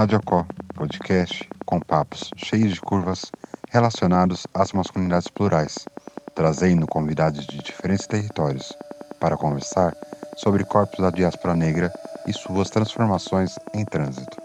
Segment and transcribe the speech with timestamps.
[0.00, 3.30] Radiocó, podcast com papos cheios de curvas
[3.68, 5.86] relacionados às masculinidades plurais,
[6.34, 8.72] trazendo convidados de diferentes territórios
[9.20, 9.94] para conversar
[10.38, 11.92] sobre corpos da diáspora negra
[12.26, 14.38] e suas transformações em trânsito.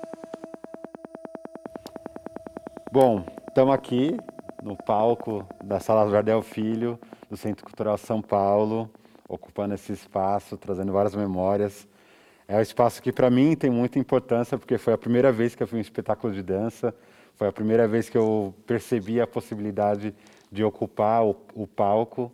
[2.91, 4.17] Bom, estamos aqui
[4.61, 6.99] no palco da Sala Jardel Filho,
[7.29, 8.91] do Centro Cultural São Paulo,
[9.29, 11.87] ocupando esse espaço, trazendo várias memórias.
[12.47, 15.63] É um espaço que para mim tem muita importância, porque foi a primeira vez que
[15.63, 16.93] eu fui um espetáculo de dança,
[17.35, 20.13] foi a primeira vez que eu percebi a possibilidade
[20.51, 22.31] de ocupar o, o palco,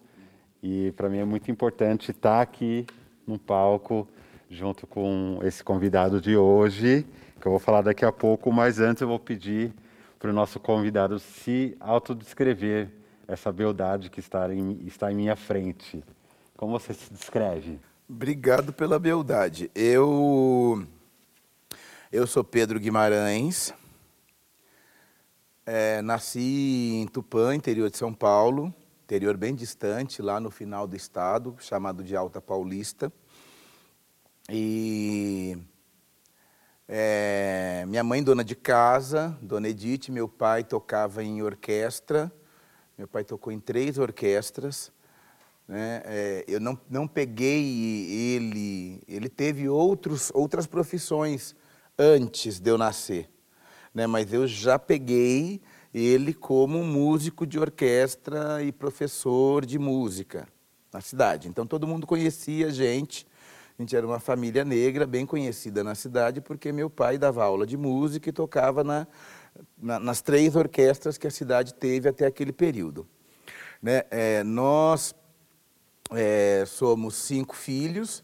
[0.61, 2.85] e para mim é muito importante estar aqui
[3.25, 4.07] no palco
[4.49, 7.05] junto com esse convidado de hoje,
[7.39, 9.73] que eu vou falar daqui a pouco, mas antes eu vou pedir
[10.19, 12.89] para o nosso convidado se autodescrever
[13.27, 16.03] essa beldade que está em, está em minha frente.
[16.57, 17.79] Como você se descreve?
[18.13, 19.71] Obrigado pela beldade.
[19.73, 20.85] Eu,
[22.11, 23.73] eu sou Pedro Guimarães,
[25.65, 30.93] é, nasci em Tupã, interior de São Paulo, interior bem distante, lá no final do
[30.93, 33.09] estado, chamado de Alta Paulista.
[34.49, 35.57] E
[36.89, 42.29] é, minha mãe, dona de casa, dona Edith, meu pai tocava em orquestra,
[42.97, 44.91] meu pai tocou em três orquestras.
[45.71, 46.01] Né?
[46.03, 51.55] É, eu não, não peguei ele, ele teve outros, outras profissões
[51.97, 53.29] antes de eu nascer,
[53.93, 54.05] né?
[54.05, 55.61] mas eu já peguei
[55.93, 60.45] ele como músico de orquestra e professor de música
[60.91, 61.47] na cidade.
[61.47, 63.25] Então todo mundo conhecia a gente,
[63.79, 67.65] a gente era uma família negra bem conhecida na cidade, porque meu pai dava aula
[67.65, 69.07] de música e tocava na,
[69.81, 73.07] na, nas três orquestras que a cidade teve até aquele período.
[73.81, 74.03] Né?
[74.11, 75.15] É, nós
[76.11, 78.23] é, somos cinco filhos,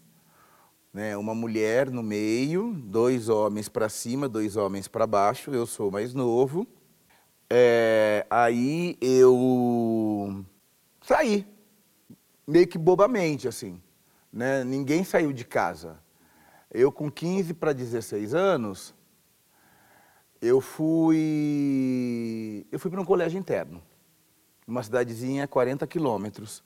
[0.92, 1.16] né?
[1.16, 6.14] uma mulher no meio, dois homens para cima, dois homens para baixo, eu sou mais
[6.14, 6.66] novo.
[7.50, 10.44] É, aí eu
[11.02, 11.46] saí,
[12.46, 13.80] meio que bobamente, assim
[14.32, 14.64] né?
[14.64, 15.98] ninguém saiu de casa.
[16.70, 18.94] Eu, com 15 para 16 anos,
[20.40, 23.82] eu fui, eu fui para um colégio interno,
[24.66, 26.62] uma cidadezinha a 40 quilômetros,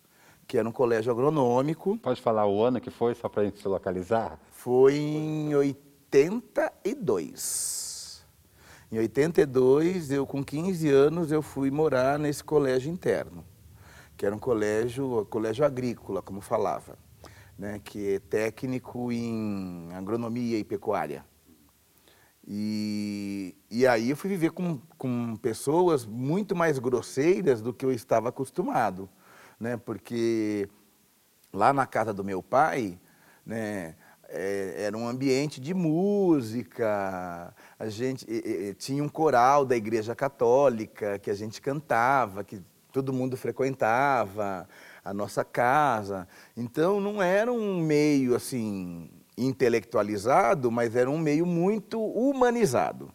[0.47, 1.97] que era um colégio agronômico.
[1.98, 4.41] Pode falar o ano que foi, só para a gente se localizar?
[4.50, 8.25] Foi em 82.
[8.91, 13.42] Em 82, eu com 15 anos, eu fui morar nesse colégio interno,
[14.16, 16.98] que era um colégio, colégio agrícola, como falava
[17.59, 21.24] né, que é técnico em agronomia e pecuária.
[22.44, 27.92] E, e aí eu fui viver com, com pessoas muito mais grosseiras do que eu
[27.92, 29.09] estava acostumado,
[29.62, 30.68] né, porque
[31.52, 32.98] lá na casa do meu pai,
[33.46, 33.94] né,
[34.28, 38.26] é, era um ambiente de música, a gente
[38.76, 44.68] tinha um coral da igreja católica que a gente cantava, que todo mundo frequentava,
[45.04, 46.26] a nossa casa.
[46.56, 49.08] Então não era um meio assim
[49.38, 53.14] intelectualizado, mas era um meio muito humanizado.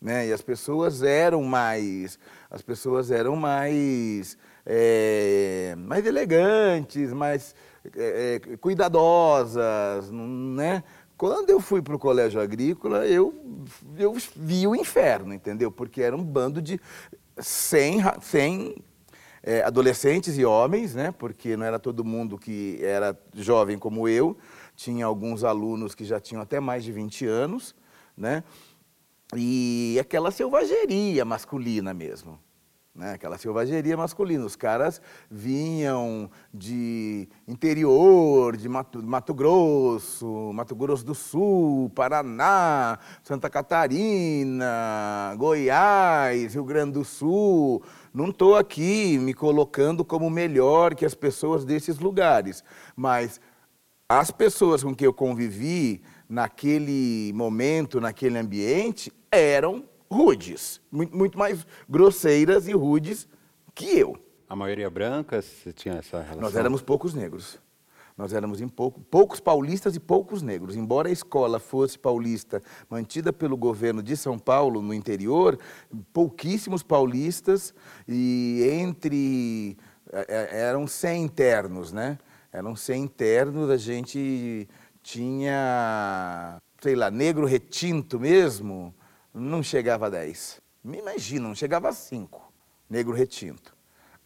[0.00, 0.26] Né?
[0.26, 2.18] E as pessoas eram mais,
[2.50, 4.36] as pessoas eram mais,
[4.70, 7.54] é, mais elegantes, mais
[7.96, 10.84] é, cuidadosas, né?
[11.16, 13.34] Quando eu fui para o colégio agrícola, eu,
[13.96, 15.72] eu vi o inferno, entendeu?
[15.72, 16.78] Porque era um bando de
[17.38, 18.76] sem, sem
[19.42, 24.36] é, adolescentes e homens, né, porque não era todo mundo que era jovem como eu,
[24.76, 27.74] tinha alguns alunos que já tinham até mais de 20 anos,
[28.16, 28.44] né,
[29.34, 32.38] e aquela selvageria masculina mesmo.
[32.94, 34.44] Né, aquela selvageria masculina.
[34.44, 35.00] Os caras
[35.30, 46.54] vinham de interior, de Mato, Mato Grosso, Mato Grosso do Sul, Paraná, Santa Catarina, Goiás,
[46.54, 52.00] Rio Grande do Sul, não estou aqui me colocando como melhor que as pessoas desses
[52.00, 52.64] lugares,
[52.96, 53.40] mas
[54.08, 61.66] as pessoas com que eu convivi naquele momento, naquele ambiente, eram rudes, muito, muito mais
[61.88, 63.28] grosseiras e rudes
[63.74, 64.16] que eu.
[64.48, 66.40] A maioria branca, você tinha essa relação?
[66.40, 67.60] Nós éramos poucos negros.
[68.16, 70.74] Nós éramos em pouco, poucos paulistas e poucos negros.
[70.74, 72.60] Embora a escola fosse paulista,
[72.90, 75.56] mantida pelo governo de São Paulo no interior,
[76.12, 77.72] pouquíssimos paulistas
[78.08, 79.76] e entre
[80.12, 82.18] é, é, eram 100 internos, né?
[82.52, 84.68] Eram 100 internos, a gente
[85.00, 88.92] tinha, sei lá, negro retinto mesmo,
[89.38, 90.60] não chegava a 10.
[90.82, 92.52] Me imagina, não chegava a 5,
[92.88, 93.76] negro retinto.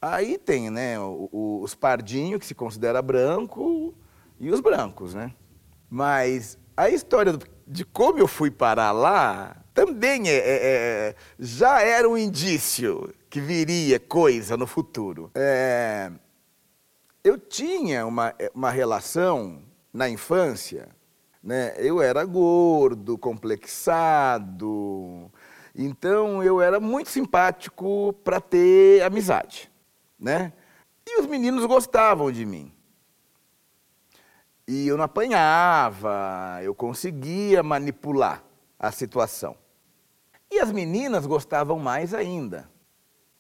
[0.01, 3.95] Aí tem né, os pardinhos, que se considera branco,
[4.41, 5.33] e os brancos, né?
[5.89, 12.09] Mas a história de como eu fui parar lá também é, é, é, já era
[12.09, 15.31] um indício que viria coisa no futuro.
[15.35, 16.11] É,
[17.25, 19.63] eu tinha uma, uma relação
[19.93, 20.89] na infância,
[21.43, 21.75] né?
[21.79, 25.31] eu era gordo, complexado,
[25.75, 29.71] então eu era muito simpático para ter amizade.
[30.19, 30.53] Né?
[31.07, 32.73] E os meninos gostavam de mim.
[34.69, 38.45] E eu não apanhava, eu conseguia manipular
[38.79, 39.57] a situação.
[40.51, 42.71] E as meninas gostavam mais ainda.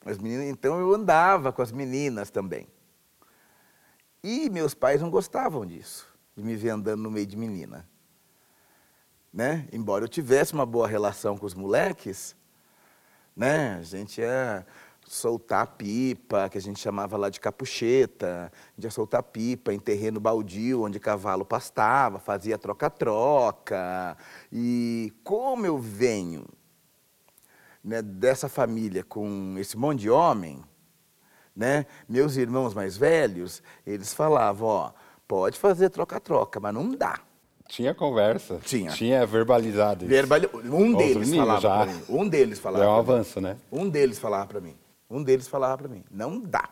[0.04, 2.66] As meninas, então eu andava com as meninas também.
[4.24, 7.88] E meus pais não gostavam disso, de me ver andando no meio de menina.
[9.32, 9.66] Né?
[9.72, 12.36] Embora eu tivesse uma boa relação com os moleques,
[13.34, 13.78] né?
[13.78, 14.66] A gente ia
[15.06, 19.78] soltar pipa, que a gente chamava lá de capucheta, a gente ia soltar pipa em
[19.78, 24.16] terreno baldio, onde cavalo pastava, fazia troca-troca.
[24.50, 26.46] E como eu venho
[27.82, 30.62] né, dessa família com esse monte de homem,
[31.54, 34.92] né, meus irmãos mais velhos, eles falavam, ó,
[35.26, 37.20] pode fazer troca-troca, mas não dá.
[37.68, 38.60] Tinha conversa.
[38.64, 38.90] Tinha.
[38.90, 40.10] Tinha verbalizado isso.
[40.10, 40.48] Verbali...
[40.64, 41.76] Um deles falava já...
[41.76, 42.02] para mim.
[42.08, 42.84] Um deles falava.
[42.84, 43.56] É um avanço, né?
[43.70, 44.76] Um deles falava para mim.
[45.08, 46.68] Um deles falava para mim: não dá.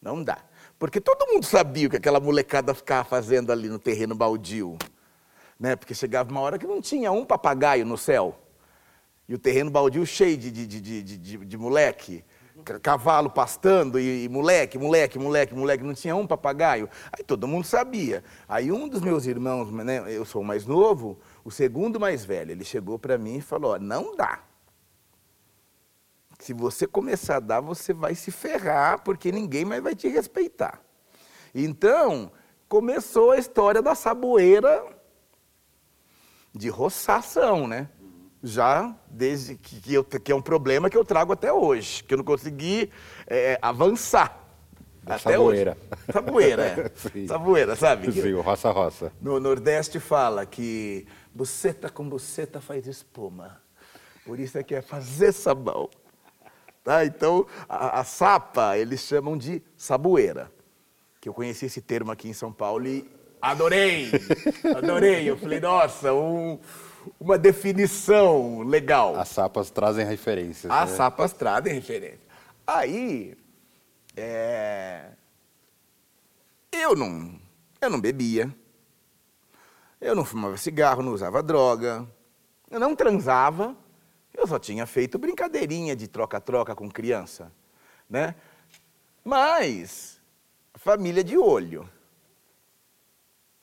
[0.00, 0.38] Não dá.
[0.78, 4.76] Porque todo mundo sabia o que aquela molecada ficava fazendo ali no terreno baldio.
[5.58, 5.76] Né?
[5.76, 8.38] Porque chegava uma hora que não tinha um papagaio no céu.
[9.28, 12.24] E o terreno baldio cheio de, de, de, de, de, de moleque.
[12.64, 16.88] Cavalo pastando e, e, moleque, moleque, moleque, moleque, não tinha um papagaio.
[17.12, 18.24] Aí todo mundo sabia.
[18.48, 22.50] Aí um dos meus irmãos, né, eu sou o mais novo, o segundo mais velho,
[22.50, 24.42] ele chegou para mim e falou: não dá.
[26.38, 30.80] Se você começar a dar, você vai se ferrar, porque ninguém mais vai te respeitar.
[31.54, 32.32] Então,
[32.68, 34.84] começou a história da saboeira
[36.52, 37.88] de roçação, né?
[38.46, 42.12] Já desde que, que, eu, que é um problema que eu trago até hoje, que
[42.12, 42.90] eu não consegui
[43.26, 44.38] é, avançar.
[45.02, 45.78] Da até saboeira.
[45.80, 46.12] Hoje.
[46.12, 46.92] Saboeira, é.
[46.94, 47.26] Sim.
[47.26, 48.12] Saboeira, sabe?
[48.12, 49.10] Sim, o roça-roça.
[49.18, 53.62] No Nordeste fala que buceta com buceta faz espuma.
[54.26, 55.88] Por isso é que é fazer sabão.
[56.82, 57.04] Tá?
[57.04, 60.52] Então, a, a, sapa eles chamam de saboeira.
[61.18, 64.10] Que eu conheci esse termo aqui em São Paulo e adorei,
[64.76, 65.28] adorei.
[65.28, 66.58] Eu falei, nossa, um,
[67.18, 69.16] uma definição legal.
[69.16, 70.70] As sapas trazem referências.
[70.70, 70.96] As né?
[70.96, 72.20] sapas trazem referências.
[72.66, 73.36] Aí,
[74.16, 75.10] é...
[76.72, 77.38] eu, não,
[77.80, 78.54] eu não bebia,
[80.00, 82.06] eu não fumava cigarro, não usava droga,
[82.70, 83.76] eu não transava,
[84.32, 87.52] eu só tinha feito brincadeirinha de troca-troca com criança,
[88.08, 88.34] né?
[89.24, 90.20] Mas,
[90.74, 91.88] família de olho.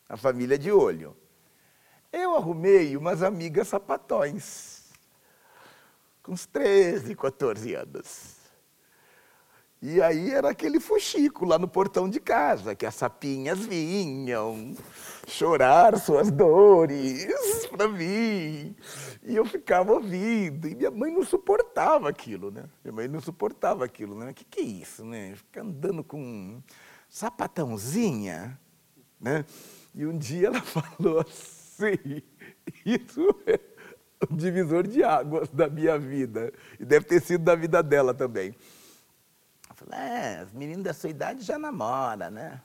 [0.08, 1.16] A família de olho.
[2.12, 4.82] Eu arrumei umas amigas sapatões,
[6.22, 8.42] com uns 13, 14 anos.
[9.80, 14.76] E aí era aquele fuxico lá no portão de casa, que as sapinhas vinham
[15.26, 18.76] chorar suas dores para mim.
[19.24, 20.68] E eu ficava ouvindo.
[20.68, 22.64] E minha mãe não suportava aquilo, né?
[22.84, 24.30] Minha mãe não suportava aquilo, né?
[24.30, 25.34] O que, que é isso, né?
[25.34, 26.62] Ficar andando com
[27.08, 28.56] sapatãozinha,
[29.20, 29.44] né?
[29.92, 31.61] E um dia ela falou assim,
[32.84, 33.60] isso é
[34.28, 36.52] o divisor de águas da minha vida.
[36.78, 38.54] E deve ter sido da vida dela também.
[39.74, 42.60] Falei, é, os meninos da sua idade já namoram, né?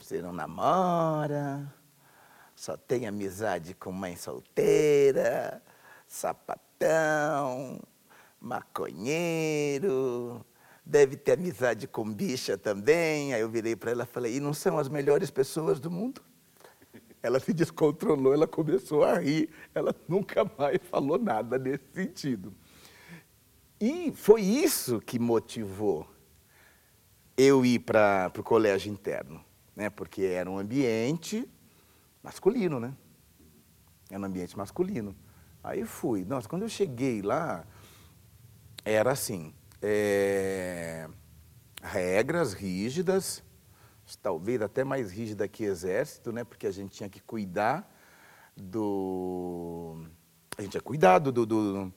[0.00, 1.72] Você não namora,
[2.54, 5.60] só tem amizade com mãe solteira,
[6.06, 7.80] sapatão,
[8.40, 10.46] maconheiro,
[10.84, 13.34] deve ter amizade com bicha também.
[13.34, 16.22] Aí eu virei para ela e falei, e não são as melhores pessoas do mundo?
[17.26, 22.54] Ela se descontrolou, ela começou a rir, ela nunca mais falou nada nesse sentido.
[23.80, 26.06] E foi isso que motivou
[27.36, 29.90] eu ir para o colégio interno, né?
[29.90, 31.48] porque era um ambiente
[32.22, 32.94] masculino, né?
[34.08, 35.14] Era um ambiente masculino.
[35.64, 36.24] Aí fui.
[36.24, 37.66] Nossa, quando eu cheguei lá,
[38.84, 39.52] era assim,
[39.82, 41.08] é,
[41.82, 43.42] regras rígidas,
[44.14, 46.44] talvez até mais rígida que exército, né?
[46.44, 47.90] Porque a gente tinha que cuidar
[48.56, 50.04] do...
[50.56, 51.92] A gente tinha cuidado do, do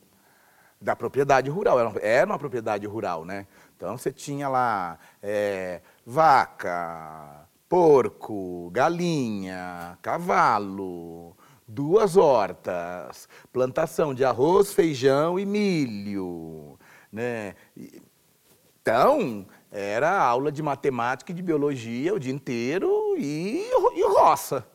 [0.81, 1.79] da propriedade rural.
[1.79, 3.45] Era, era uma propriedade rural, né?
[3.75, 11.35] Então você tinha lá é, vaca, porco, galinha, cavalo,
[11.67, 16.79] duas hortas, plantação de arroz, feijão e milho,
[17.11, 17.55] né?
[18.81, 24.65] Então, era aula de matemática e de biologia o dia inteiro e, e roça.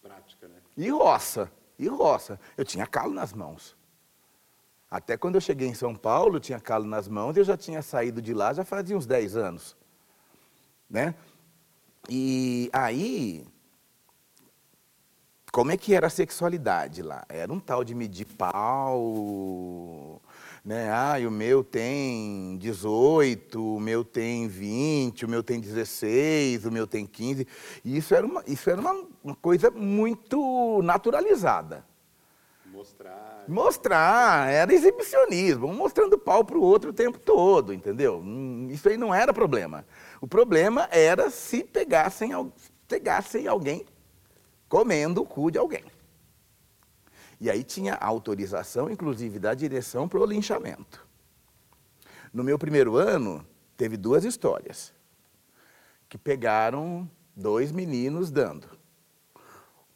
[0.00, 0.56] Prática, né?
[0.76, 2.40] E roça, e roça.
[2.56, 3.76] Eu tinha calo nas mãos.
[4.90, 7.82] Até quando eu cheguei em São Paulo, eu tinha calo nas mãos, eu já tinha
[7.82, 9.76] saído de lá já fazia uns 10 anos.
[10.88, 11.14] Né?
[12.08, 13.46] E aí,
[15.50, 17.24] como é que era a sexualidade lá?
[17.28, 20.20] Era um tal de medir pau,
[20.64, 20.90] né?
[20.90, 26.86] Ah, o meu tem 18, o meu tem 20, o meu tem 16, o meu
[26.86, 27.46] tem 15.
[27.84, 31.84] E isso era uma, isso era uma, uma coisa muito naturalizada.
[32.66, 33.44] Mostrar.
[33.46, 38.18] Mostrar, era exibicionismo, um mostrando pau para o outro o tempo todo, entendeu?
[38.18, 39.84] Hum, Isso aí não era problema.
[40.20, 42.30] O problema era se pegassem,
[42.88, 43.84] pegassem alguém
[44.68, 45.84] comendo o cu de alguém.
[47.42, 51.04] E aí tinha autorização, inclusive, da direção para o linchamento.
[52.32, 53.44] No meu primeiro ano,
[53.76, 54.94] teve duas histórias
[56.08, 58.68] que pegaram dois meninos dando.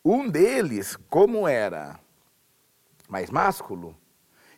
[0.04, 2.00] Um deles, como era
[3.08, 3.96] mais másculo,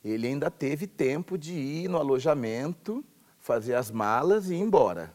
[0.03, 3.05] ele ainda teve tempo de ir no alojamento,
[3.39, 5.15] fazer as malas e ir embora.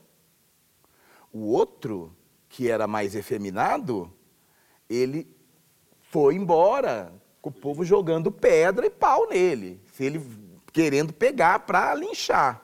[1.32, 2.15] O outro,
[2.48, 4.13] que era mais efeminado,
[4.88, 5.27] ele
[6.03, 7.12] foi embora
[7.43, 10.25] com o povo jogando pedra e pau nele, ele
[10.71, 12.63] querendo pegar para linchar.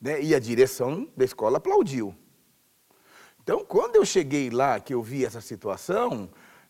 [0.00, 0.20] né?
[0.20, 2.12] E a direção da escola aplaudiu.
[3.40, 6.28] Então, quando eu cheguei lá, que eu vi essa situação,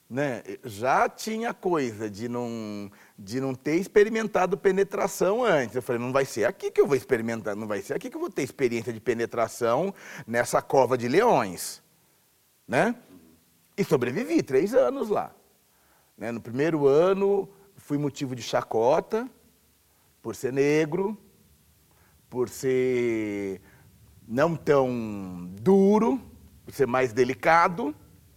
[0.09, 5.77] né, já tinha coisa de não, de não ter experimentado penetração antes.
[5.77, 8.17] Eu falei, não vai ser aqui que eu vou experimentar, não vai ser aqui que
[8.17, 9.95] eu vou ter experiência de penetração
[10.27, 11.83] nessa cova de leões.
[12.67, 12.95] Né?
[13.79, 15.35] E sobrevivi três anos lá.
[16.19, 19.31] Né, No primeiro ano, fui motivo de chacota,
[20.21, 21.17] por ser negro,
[22.29, 23.63] por ser
[24.27, 26.21] não tão duro,
[26.65, 27.95] por ser mais delicado,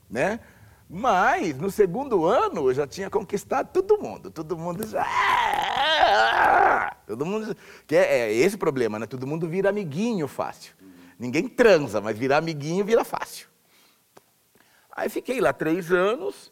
[0.08, 0.40] né?
[0.88, 5.04] Mas no segundo ano eu já tinha conquistado todo mundo, todo mundo já,
[7.08, 7.56] todo mundo
[7.88, 9.08] que é, é esse o problema, né?
[9.08, 10.76] Todo mundo vira amiguinho fácil.
[11.18, 13.48] Ninguém transa, mas virar amiguinho vira fácil.
[14.92, 16.52] Aí fiquei lá três anos,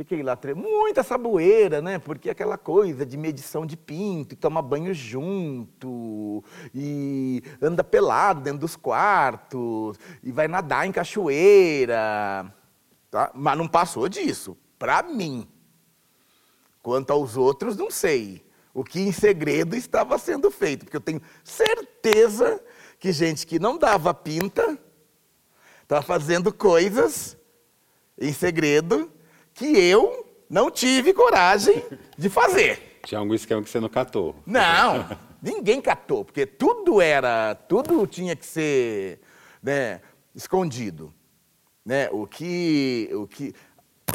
[0.00, 1.98] fiquei lá três, muita saboeira, né?
[1.98, 6.42] Porque aquela coisa de medição de pinto, toma banho junto,
[6.74, 12.50] e anda pelado dentro dos quartos, e vai nadar em cachoeira,
[13.10, 13.30] tá?
[13.34, 15.46] Mas não passou disso, pra mim.
[16.82, 18.42] Quanto aos outros, não sei.
[18.72, 22.58] O que em segredo estava sendo feito, porque eu tenho certeza
[22.98, 24.78] que gente que não dava pinta
[25.82, 27.36] estava fazendo coisas
[28.18, 29.12] em segredo
[29.60, 31.84] que eu não tive coragem
[32.16, 33.02] de fazer.
[33.04, 34.34] Tinha algum esquema que você não catou.
[34.46, 35.06] Não,
[35.42, 39.20] ninguém catou, porque tudo era, tudo tinha que ser
[39.62, 40.00] né,
[40.34, 41.12] escondido.
[41.84, 42.08] Né?
[42.10, 43.54] O que, o que,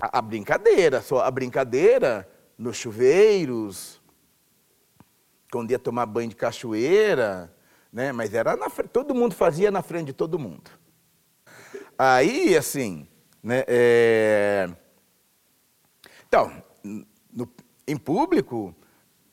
[0.02, 4.02] a, a brincadeira, só a brincadeira nos chuveiros,
[5.52, 7.54] quando ia tomar banho de cachoeira,
[7.94, 8.12] né?
[8.12, 10.72] Mas era na frente, todo mundo fazia na frente de todo mundo.
[11.98, 13.08] Aí, assim,
[13.44, 13.64] né?
[13.68, 14.70] é,
[16.36, 16.52] Então,
[17.32, 17.48] no-
[17.88, 18.76] em público,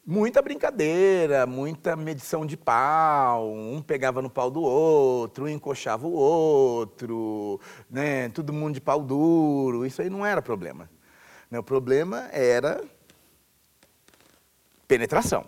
[0.07, 6.13] muita brincadeira, muita medição de pau, um pegava no pau do outro, um encoxava o
[6.13, 7.59] outro,
[7.91, 8.29] né?
[8.29, 10.89] Todo mundo de pau duro, isso aí não era problema.
[11.51, 12.81] Né, O problema era
[14.87, 15.45] penetração.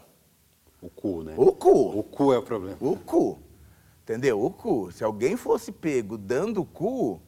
[0.82, 1.34] O cu, né?
[1.36, 2.00] O cu.
[2.00, 2.76] O cu é o problema.
[2.80, 3.38] O cu.
[4.02, 4.44] Entendeu?
[4.44, 4.90] O cu.
[4.90, 7.22] Se alguém fosse pego dando o cu,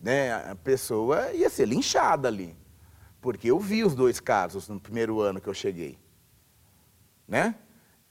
[0.00, 2.60] né, a pessoa ia ser linchada ali.
[3.22, 5.96] Porque eu vi os dois casos no primeiro ano que eu cheguei.
[7.26, 7.54] Né?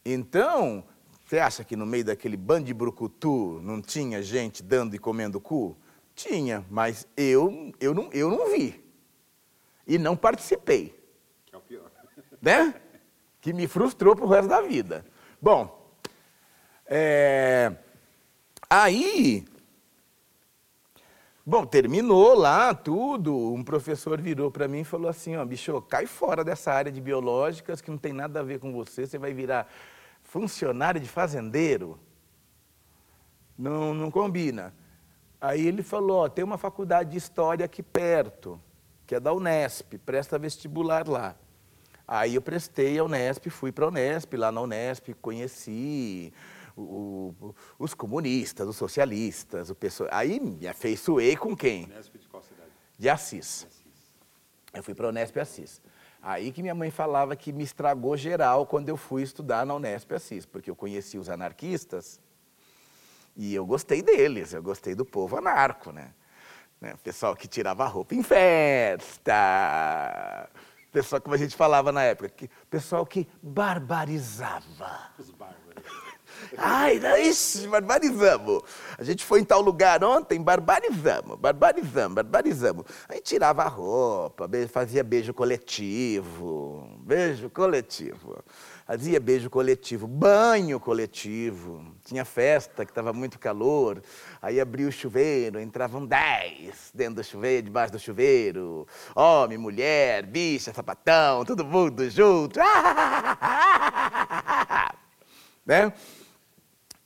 [0.05, 0.85] Então,
[1.25, 5.41] você acha que no meio daquele bando de brucutu não tinha gente dando e comendo
[5.41, 5.77] cu?
[6.15, 8.81] Tinha, mas eu, eu, não, eu não vi.
[9.85, 10.97] E não participei
[11.45, 11.91] Que é o pior.
[12.41, 12.73] né?
[13.41, 15.05] Que me frustrou pro resto da vida.
[15.41, 15.93] Bom,
[16.85, 17.75] é,
[18.69, 19.45] aí,
[21.45, 23.53] bom, terminou lá tudo.
[23.53, 27.01] Um professor virou para mim e falou assim: ó, bicho, cai fora dessa área de
[27.01, 29.05] biológicas que não tem nada a ver com você.
[29.05, 29.67] Você vai virar
[30.23, 31.99] funcionário de fazendeiro.
[33.57, 34.73] Não, não combina.
[35.39, 38.59] Aí ele falou: ó, tem uma faculdade de história aqui perto,
[39.05, 41.35] que é da Unesp, presta vestibular lá.
[42.07, 46.33] Aí eu prestei a Unesp, fui para a Unesp, lá na Unesp conheci
[46.75, 50.09] o- o- os comunistas, os socialistas, o pessoal.
[50.11, 51.87] Aí me afeiçoei com quem?
[51.87, 52.69] Nesp de qual cidade?
[52.97, 53.67] De Assis.
[54.73, 55.81] Eu fui para a Unesp Assis.
[56.21, 60.11] Aí que minha mãe falava que me estragou geral quando eu fui estudar na Unesp
[60.13, 62.19] Assis, porque eu conheci os anarquistas
[63.35, 66.13] e eu gostei deles, eu gostei do povo anarco, né?
[66.79, 66.95] Né?
[67.03, 69.33] Pessoal que tirava roupa em festa.
[70.91, 75.11] Pessoal, como a gente falava na época, que, pessoal que barbarizava.
[75.17, 75.60] Os bárbaros.
[76.57, 78.61] Ai, não, ixi, barbarizamos.
[78.97, 82.85] A gente foi em tal lugar ontem, barbarizamos, barbarizamos, barbarizamos.
[83.07, 88.43] Aí tirava a roupa, fazia beijo coletivo, beijo coletivo.
[88.91, 91.95] Fazia beijo coletivo, banho coletivo.
[92.03, 94.03] Tinha festa que estava muito calor,
[94.41, 98.85] aí abria o chuveiro, entravam dez dentro do chuveiro, debaixo do chuveiro.
[99.15, 102.59] Homem, mulher, bicha, sapatão, todo mundo junto.
[105.65, 105.93] né?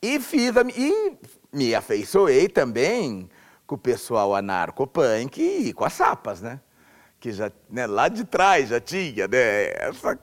[0.05, 1.17] E fiz a, e
[1.51, 3.27] me afeiçoei também
[3.65, 6.61] com o pessoal anarcopunk e com as sapas, né?
[7.19, 9.71] Que já, né, lá de trás já tinha, né?
[9.73, 10.19] Essa,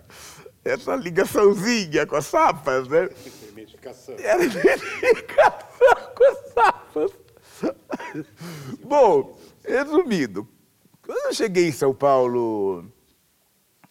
[0.65, 3.09] essa ligaçãozinha com as sapas, né?
[3.49, 4.15] Identificação.
[4.21, 7.11] Era identificação com as sapas.
[8.85, 10.49] Bom, resumindo,
[11.05, 12.85] quando eu cheguei em São Paulo,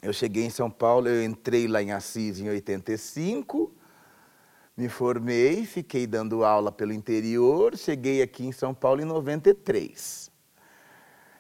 [0.01, 3.75] eu cheguei em São Paulo, eu entrei lá em Assis em 85,
[4.75, 10.32] me formei, fiquei dando aula pelo interior, cheguei aqui em São Paulo em 93.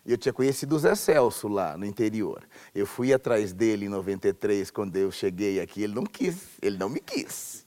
[0.05, 2.43] E eu tinha conhecido o Zé Celso lá no interior.
[2.73, 6.89] Eu fui atrás dele em 93, quando eu cheguei aqui, ele não quis, ele não
[6.89, 7.65] me quis.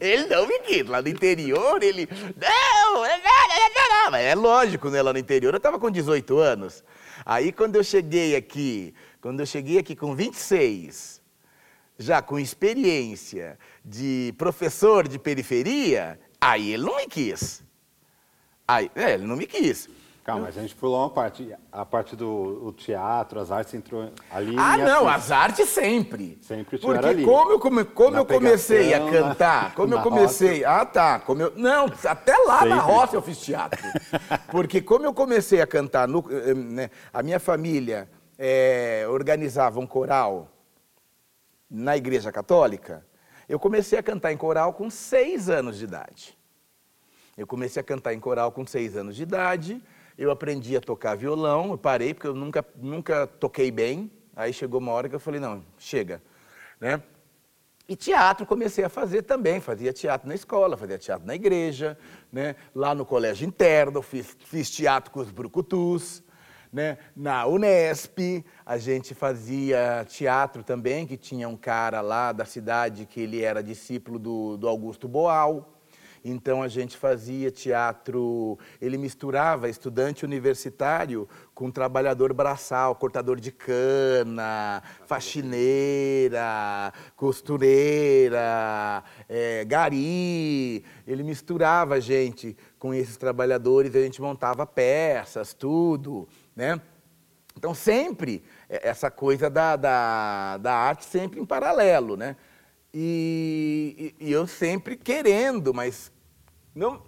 [0.00, 0.86] Ele não me quis.
[0.86, 2.08] Lá no interior, ele.
[2.10, 5.02] Não, não, não, não, é lógico, né?
[5.02, 6.84] Lá no interior eu estava com 18 anos.
[7.24, 11.20] Aí quando eu cheguei aqui, quando eu cheguei aqui com 26,
[11.98, 17.62] já com experiência de professor de periferia, aí ele não me quis.
[18.68, 19.88] Aí, é, ele não me quis.
[20.24, 21.54] Calma, a gente pulou uma parte.
[21.70, 24.56] A parte do teatro, as artes entrou ali.
[24.58, 26.36] Ah, não, as artes sempre.
[26.42, 27.24] Sempre tiveram Porque ali.
[27.24, 30.64] como eu, come- como Na eu comecei a pegação, cantar, na- como eu na comecei.
[30.64, 31.20] Ah, tá.
[31.20, 32.92] Como eu, não, até lá na Sempre.
[32.92, 33.80] roça eu fiz teatro.
[34.50, 39.86] Porque como eu comecei a cantar, no- eh, né, a minha família eh, organizava um
[39.86, 40.48] coral
[41.70, 43.04] na igreja católica,
[43.48, 46.36] eu comecei a cantar em coral com seis anos de idade.
[47.36, 49.82] Eu comecei a cantar em coral com seis anos de idade.
[50.16, 51.70] Eu aprendi a tocar violão.
[51.70, 54.10] Eu parei porque eu nunca, nunca toquei bem.
[54.34, 56.22] Aí chegou uma hora que eu falei, não, chega.
[56.80, 57.02] Né?
[57.88, 59.60] E teatro comecei a fazer também.
[59.60, 61.96] Fazia teatro na escola, fazia teatro na igreja.
[62.32, 62.56] Né?
[62.74, 66.22] Lá no colégio interno, fiz, fiz teatro com os brucutus.
[66.76, 66.98] Né?
[67.16, 73.18] Na Unesp, a gente fazia teatro também, que tinha um cara lá da cidade que
[73.18, 75.72] ele era discípulo do, do Augusto Boal.
[76.22, 84.82] Então a gente fazia teatro, ele misturava estudante universitário com trabalhador braçal, cortador de cana,
[85.06, 90.84] faxineira, costureira, eh, gari.
[91.06, 96.80] Ele misturava a gente com esses trabalhadores, a gente montava peças, tudo, né?
[97.56, 102.36] Então sempre eh, essa coisa da, da, da arte sempre em paralelo, né?
[102.92, 106.10] E, e- e eu sempre querendo, mas
[106.74, 107.02] não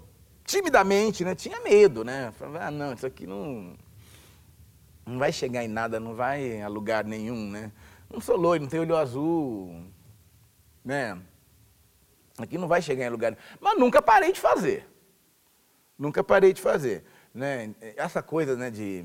[0.44, 1.34] timidamente, né?
[1.34, 2.32] Tinha medo, né?
[2.38, 3.74] Falava, ah, não, isso aqui não
[5.06, 7.72] não vai chegar em nada, não vai a lugar nenhum, né?
[8.10, 9.82] Não sou loiro, não tenho olho azul,
[10.84, 11.18] né?
[12.38, 13.36] Aqui não vai chegar em lugar.
[13.60, 14.86] Mas nunca parei de fazer.
[15.98, 17.74] Nunca parei de fazer, né?
[17.96, 19.04] Essa coisa, né, de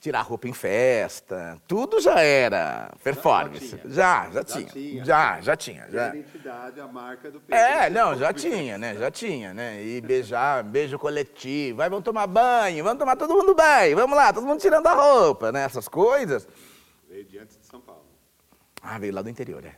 [0.00, 3.76] tirar roupa em festa, tudo já era performance.
[3.76, 3.82] tinha.
[3.92, 4.66] Já, já, Já tinha.
[4.66, 5.04] tinha.
[5.04, 5.90] Já, já tinha.
[5.90, 6.10] Já.
[6.10, 8.94] A identidade, a marca do É, não, já tinha, né?
[8.94, 9.82] Já tinha, né?
[9.82, 11.78] E beijar, beijo coletivo.
[11.78, 14.94] Vai, vamos tomar banho, vamos tomar todo mundo banho, vamos lá, todo mundo tirando a
[14.94, 15.64] roupa, né?
[15.64, 16.46] Essas coisas.
[17.08, 18.04] Veio diante de São Paulo.
[18.80, 19.74] Ah, veio lá do interior, é.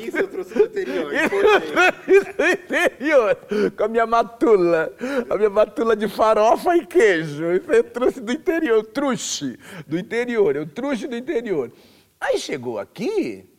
[0.00, 1.12] Isso eu trouxe do interior.
[1.12, 2.20] importei.
[2.34, 3.38] do interior,
[3.76, 4.94] com a minha matula,
[5.28, 7.52] a minha matula de farofa e queijo.
[7.52, 11.72] Isso eu trouxe do interior, o truxe do interior, eu truxe do interior.
[12.20, 13.50] Aí chegou aqui,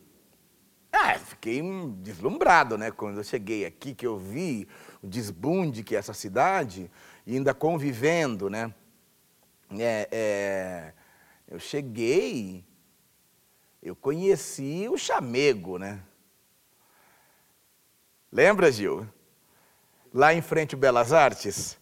[0.90, 1.60] ah, fiquei
[1.98, 2.90] deslumbrado, né?
[2.90, 4.66] Quando eu cheguei aqui, que eu vi
[5.02, 6.90] o desbunde que é essa cidade,
[7.26, 8.72] e ainda convivendo, né?
[9.78, 10.92] É, é,
[11.48, 12.64] eu cheguei,
[13.84, 16.00] eu conheci o chamego, né?
[18.32, 19.06] Lembra, Gil?
[20.12, 21.76] Lá em frente o Belas Artes,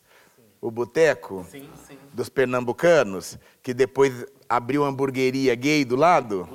[0.60, 1.96] o boteco Sim, sim.
[2.12, 6.48] dos pernambucanos, que depois abriu uma hamburgueria gay do lado.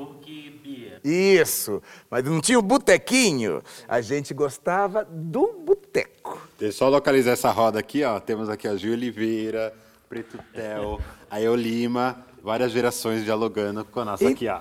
[1.04, 3.62] Isso, mas não tinha o botequinho.
[3.88, 6.42] A gente gostava do boteco.
[6.60, 8.20] Deixa eu só localizar essa roda aqui, ó.
[8.20, 9.74] Temos aqui a Gil Oliveira,
[10.10, 14.60] Preto Tel, a Eu Lima, várias gerações dialogando com a nossa E- aqui, ó.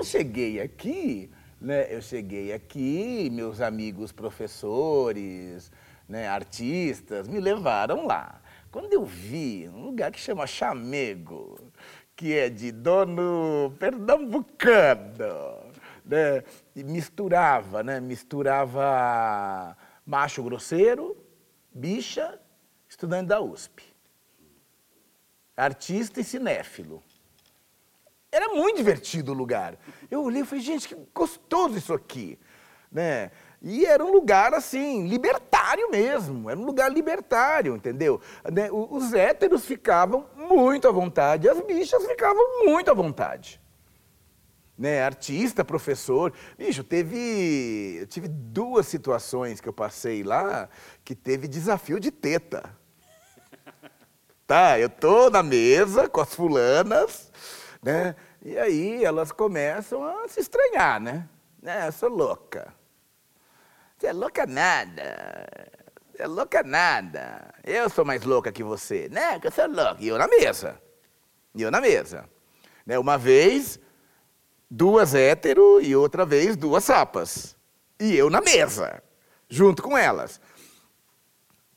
[0.00, 5.70] Eu cheguei aqui, né, eu cheguei aqui, meus amigos professores,
[6.08, 8.40] né, artistas, me levaram lá.
[8.72, 11.70] Quando eu vi um lugar que chama Chamego,
[12.16, 15.70] que é de dono pernambucano,
[16.02, 16.42] né,
[16.76, 21.14] misturava, né, misturava macho grosseiro,
[21.70, 22.40] bicha,
[22.88, 23.82] estudante da USP,
[25.54, 27.02] artista e cinéfilo.
[28.32, 29.76] Era muito divertido o lugar.
[30.10, 32.38] Eu olhei e falei, gente, que gostoso isso aqui.
[32.90, 33.30] Né?
[33.60, 36.48] E era um lugar, assim, libertário mesmo.
[36.48, 38.20] Era um lugar libertário, entendeu?
[38.50, 38.70] Né?
[38.70, 43.60] Os héteros ficavam muito à vontade, as bichas ficavam muito à vontade.
[44.78, 45.02] Né?
[45.02, 46.32] Artista, professor.
[46.56, 47.98] Bicho, teve.
[48.00, 50.68] Eu tive duas situações que eu passei lá
[51.04, 52.62] que teve desafio de teta.
[54.46, 57.30] Tá, eu tô na mesa com as fulanas
[57.82, 58.14] né?
[58.42, 61.28] E aí elas começam a se estranhar, né?
[61.62, 61.86] né?
[61.86, 62.72] Eu sou louca.
[63.98, 65.58] Você é louca nada.
[66.12, 67.54] Você é louca nada.
[67.64, 69.38] Eu sou mais louca que você, né?
[69.38, 69.96] Que eu sou louca.
[69.98, 70.80] E eu na mesa.
[71.54, 72.28] E eu na mesa.
[72.86, 72.98] Né?
[72.98, 73.78] Uma vez,
[74.70, 77.56] duas hétero e outra vez, duas sapas.
[77.98, 79.02] E eu na mesa,
[79.48, 80.40] junto com elas.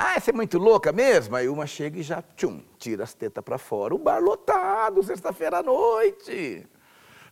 [0.05, 1.33] Ah, você é muito louca mesmo?
[1.33, 3.95] Aí uma chega e já, tchum, tira as tetas para fora.
[3.95, 6.67] O bar lotado, sexta-feira à noite.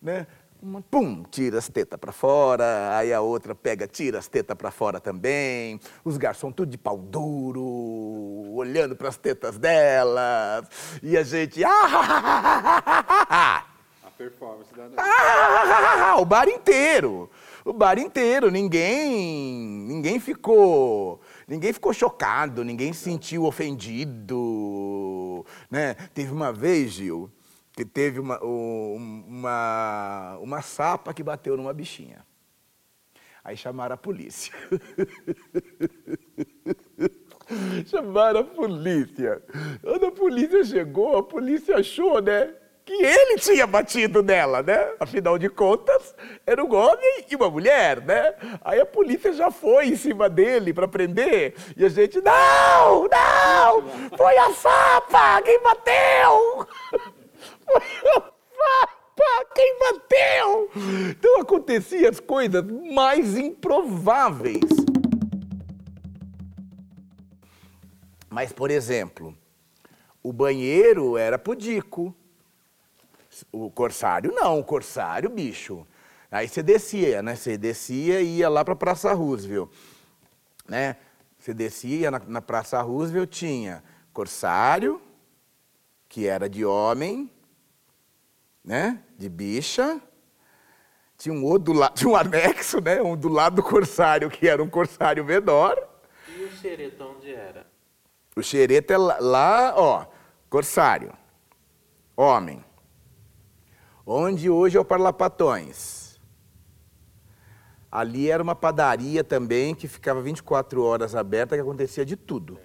[0.02, 0.26] Né?
[0.64, 2.96] Uma, pum, tira as tetas para fora.
[2.96, 5.82] Aí a outra pega, tira as tetas para fora também.
[6.02, 7.62] Os garçons tudo de pau duro,
[8.54, 10.66] olhando para as tetas delas.
[11.04, 11.72] E a gente, ah,
[14.02, 14.96] A performance da noite.
[14.98, 17.30] ah, o bar inteiro.
[17.66, 19.12] O bar inteiro, ninguém,
[19.88, 21.20] ninguém ficou
[21.52, 25.46] Ninguém ficou chocado, ninguém se sentiu ofendido.
[25.70, 25.96] Né?
[26.14, 27.30] Teve uma vez, Gil,
[27.74, 32.26] que teve uma, uma, uma sapa que bateu numa bichinha.
[33.44, 34.54] Aí chamaram a polícia.
[37.86, 39.44] chamaram a polícia.
[39.82, 42.56] Quando a polícia chegou, a polícia achou, né?
[42.86, 44.94] Que ele tinha batido nela, né?
[45.00, 46.16] Afinal de contas,
[46.46, 48.34] era um homem e uma mulher, né?
[48.64, 54.18] Aí a polícia já foi em cima dele para prender e a gente, não, não,
[54.18, 56.68] foi a Sapa, quem bateu?
[57.64, 60.70] Foi a Sapa, quem bateu?
[61.10, 64.60] Então aconteciam as coisas mais improváveis.
[68.30, 69.38] Mas, por exemplo,
[70.22, 72.14] o banheiro era pudico
[73.52, 75.86] o Corsário não, o Corsário, bicho.
[76.32, 77.36] Aí você descia, né?
[77.36, 79.70] Você descia e ia lá para Praça Roosevelt,
[80.68, 80.96] né?
[81.38, 85.02] Você descia na, na Praça Roosevelt, tinha Corsário,
[86.08, 87.30] que era de homem,
[88.64, 89.02] né?
[89.18, 90.02] De bicha.
[91.18, 93.02] Tinha um outro do lado, tinha um anexo, né?
[93.02, 95.78] Um do lado do Corsário, que era um Corsário menor.
[96.28, 97.68] E o xereta onde era?
[98.36, 100.06] O xereta é lá, lá ó,
[100.50, 101.12] Corsário,
[102.16, 102.64] homem
[104.12, 106.20] onde hoje é o Parlapatões.
[107.90, 112.60] Ali era uma padaria também que ficava 24 horas aberta, que acontecia de tudo.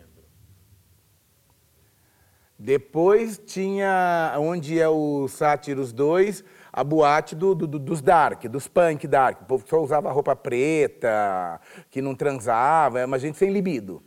[2.59, 9.07] Depois tinha, onde é o Sátiros 2, a boate do, do, dos dark, dos punk
[9.07, 9.43] dark.
[9.43, 14.03] O povo só usava roupa preta, que não transava, era uma gente sem libido.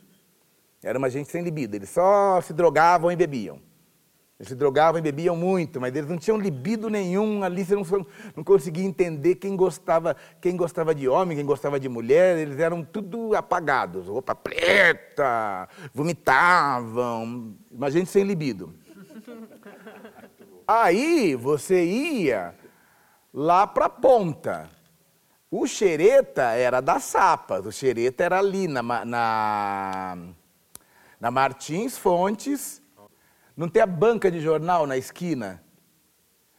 [0.81, 1.75] Era uma gente sem libido.
[1.75, 3.68] Eles só se drogavam e bebiam.
[4.39, 7.43] Eles se drogavam e bebiam muito, mas eles não tinham libido nenhum.
[7.43, 8.05] Ali você não,
[8.37, 12.37] não conseguia entender quem gostava, quem gostava de homem, quem gostava de mulher.
[12.37, 17.53] Eles eram tudo apagados, roupa preta, vomitavam.
[17.69, 18.73] Uma gente sem libido.
[20.65, 22.55] Aí você ia
[23.33, 24.69] lá para a ponta.
[25.51, 30.17] O xereta era das sapas, o xereta era ali na, na,
[31.19, 32.78] na Martins Fontes
[33.59, 35.61] não tem a banca de jornal na esquina?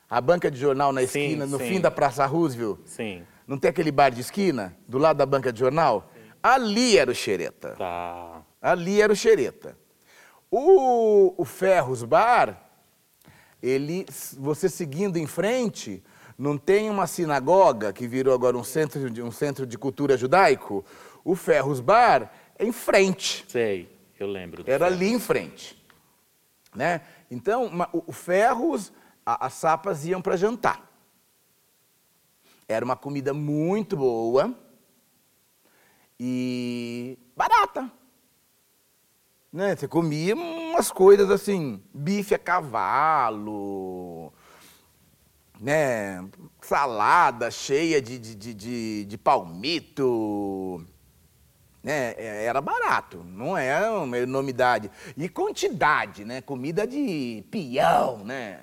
[0.08, 1.66] A banca de jornal na Sim, esquina, no sim.
[1.66, 2.80] fim da Praça Roosevelt?
[2.84, 3.22] Sim.
[3.46, 6.12] Não tem aquele bar de esquina, do lado da banca de jornal?
[6.42, 7.70] Ali era o xereta.
[7.70, 8.42] Tá.
[8.60, 9.78] Ali era o xereta.
[10.50, 12.70] O, o Ferros Bar,
[13.62, 14.04] ele,
[14.36, 16.04] você seguindo em frente,
[16.36, 20.84] não tem uma sinagoga que virou agora um centro de, um centro de cultura judaico?
[21.24, 23.46] O Ferros Bar é em frente.
[23.48, 24.64] Sei, eu lembro.
[24.66, 24.96] Era ferro.
[24.96, 25.79] ali em frente.
[26.74, 27.00] Né?
[27.30, 28.92] Então, o, Ferros,
[29.24, 30.88] as sapas iam para jantar.
[32.68, 34.54] Era uma comida muito boa
[36.18, 37.90] e barata.
[39.52, 39.74] Né?
[39.74, 44.32] Você comia umas coisas assim, bife a cavalo,
[45.60, 46.24] né,
[46.62, 50.84] salada cheia de, de, de, de, de palmito,
[51.82, 54.90] né, é, era barato, não é uma enormidade.
[55.16, 58.60] E quantidade, né, comida de peão, né,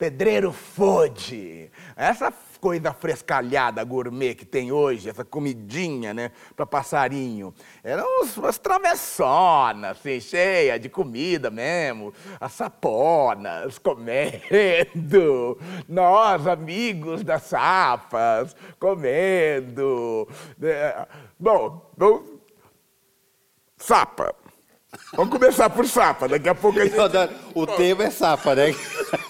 [0.00, 7.52] pedreiro fode, essa coisa frescalhada, gourmet que tem hoje, essa comidinha, né, para passarinho.
[7.84, 8.06] Eram
[8.38, 20.26] umas travessonas, assim, cheia de comida mesmo, as saponas comendo, nós, amigos das sapas, comendo.
[20.58, 21.06] Né.
[21.38, 22.39] Bom, bom,
[23.80, 24.34] sapa.
[25.14, 26.96] Vamos começar por sapa, daqui a pouco a gente...
[27.54, 28.66] O tema é sapa, né?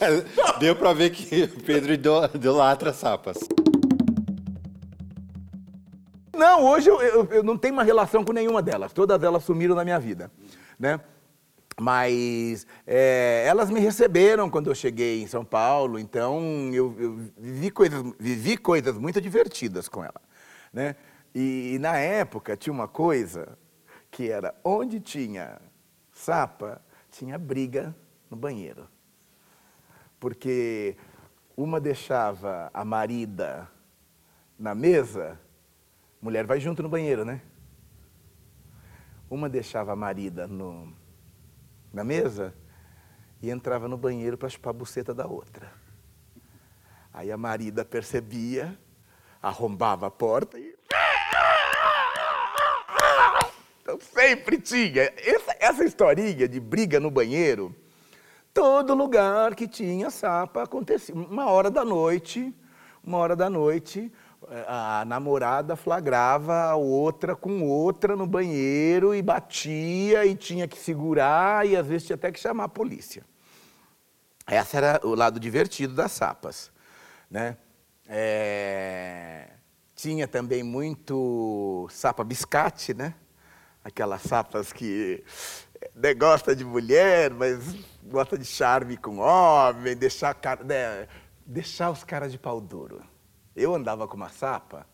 [0.59, 3.39] Deu para ver que Pedro idolatra sapas.
[6.35, 8.93] Não, hoje eu, eu, eu, não tenho uma relação com nenhuma delas.
[8.95, 10.31] Todas elas sumiram na minha vida,
[10.79, 10.99] né?
[11.79, 16.41] Mas é, elas me receberam quando eu cheguei em São Paulo, então
[16.73, 20.21] eu, eu vivi, coisas, vivi coisas muito divertidas com ela,
[20.73, 20.97] né?
[21.35, 23.59] E, e na época tinha uma coisa
[24.21, 25.59] que era onde tinha
[26.13, 27.97] sapa, tinha briga
[28.29, 28.87] no banheiro.
[30.19, 30.95] Porque
[31.57, 33.67] uma deixava a marida
[34.59, 35.41] na mesa,
[36.21, 37.41] mulher vai junto no banheiro, né?
[39.31, 40.95] Uma deixava a marida no,
[41.91, 42.55] na mesa
[43.41, 45.73] e entrava no banheiro para chupar a buceta da outra.
[47.11, 48.79] Aí a marida percebia,
[49.41, 50.79] arrombava a porta e
[53.80, 55.13] então sempre tinha.
[55.17, 57.75] Essa, essa historinha de briga no banheiro,
[58.53, 61.15] todo lugar que tinha sapa acontecia.
[61.15, 62.55] Uma hora da noite,
[63.03, 64.13] uma hora da noite,
[64.67, 71.67] a namorada flagrava a outra com outra no banheiro e batia e tinha que segurar
[71.67, 73.25] e às vezes tinha até que chamar a polícia.
[74.51, 76.73] Esse era o lado divertido das sapas,
[77.31, 77.57] né?
[78.09, 79.51] É...
[79.95, 83.15] Tinha também muito sapa biscate, né?
[83.85, 85.25] Aquelas sapas que
[85.95, 91.09] né, gosta de mulher, mas gosta de charme com homem, deixar, né,
[91.47, 93.03] deixar os caras de pau duro.
[93.57, 94.87] Eu andava com uma sapa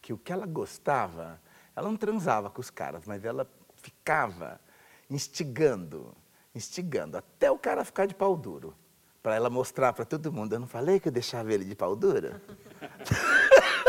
[0.00, 1.40] que o que ela gostava,
[1.74, 4.60] ela não transava com os caras, mas ela ficava
[5.08, 6.14] instigando,
[6.54, 8.74] instigando, até o cara ficar de pau duro.
[9.22, 11.94] Para ela mostrar para todo mundo, eu não falei que eu deixava ele de pau
[11.94, 12.40] duro?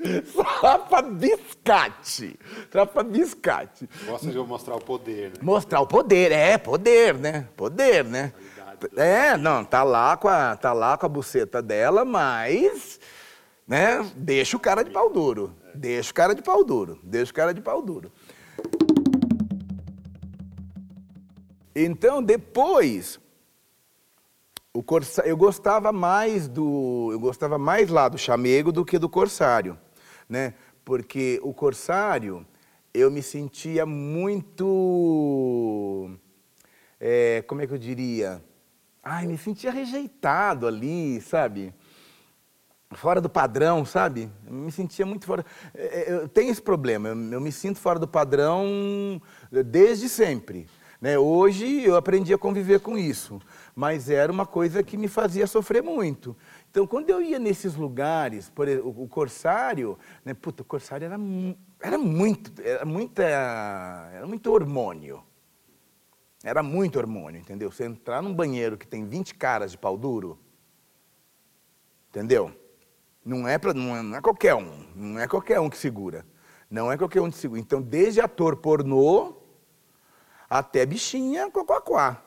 [0.60, 2.38] Trapa biscate.
[2.70, 3.88] Trapa biscate.
[4.06, 5.36] Gosta de mostrar o poder, né?
[5.42, 7.48] Mostrar o poder, é, poder, né?
[7.56, 8.32] Poder, né?
[8.96, 12.98] É, não, tá lá com a, tá lá com a buceta dela, mas
[13.68, 15.54] né, deixa o cara de pau duro.
[15.74, 16.98] Deixa o cara de pau duro.
[17.02, 18.10] Deixa o cara de pau duro.
[21.76, 23.20] Então, depois,
[24.72, 25.22] o corsa...
[25.22, 29.78] eu gostava mais do, eu gostava mais lá do chamego do que do corsário
[30.30, 30.54] né?
[30.84, 32.46] Porque o corsário,
[32.94, 34.56] eu me sentia muito,
[36.98, 38.42] é, como é que eu diria?
[39.02, 41.74] Ai, me sentia rejeitado ali, sabe?
[42.92, 44.30] Fora do padrão, sabe?
[44.46, 45.44] Eu me sentia muito fora.
[45.74, 50.66] É, é, eu tenho esse problema, eu, me sinto fora do padrão desde sempre.
[51.00, 51.18] Né?
[51.18, 53.40] Hoje eu aprendi a conviver com isso,
[53.74, 56.36] mas era uma coisa que me fazia sofrer muito.
[56.70, 61.16] Então, quando eu ia nesses lugares, por exemplo, o Corsário, né, puta, o Corsário era,
[61.80, 65.20] era muito, era muita, era muito hormônio.
[66.44, 67.72] Era muito hormônio, entendeu?
[67.72, 70.38] Você entrar num banheiro que tem 20 caras de pau duro,
[72.08, 72.54] entendeu?
[73.24, 76.24] Não é, pra, não, é, não é qualquer um, não é qualquer um que segura.
[76.70, 77.60] Não é qualquer um que segura.
[77.60, 79.36] Então, desde ator pornô
[80.48, 82.22] até bichinha cocoaquá.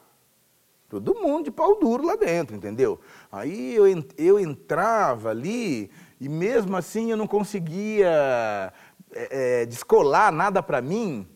[1.02, 3.00] Todo mundo de pau duro lá dentro, entendeu?
[3.32, 3.86] Aí eu,
[4.18, 8.72] eu entrava ali e mesmo assim eu não conseguia
[9.12, 11.28] é, é, descolar nada para mim.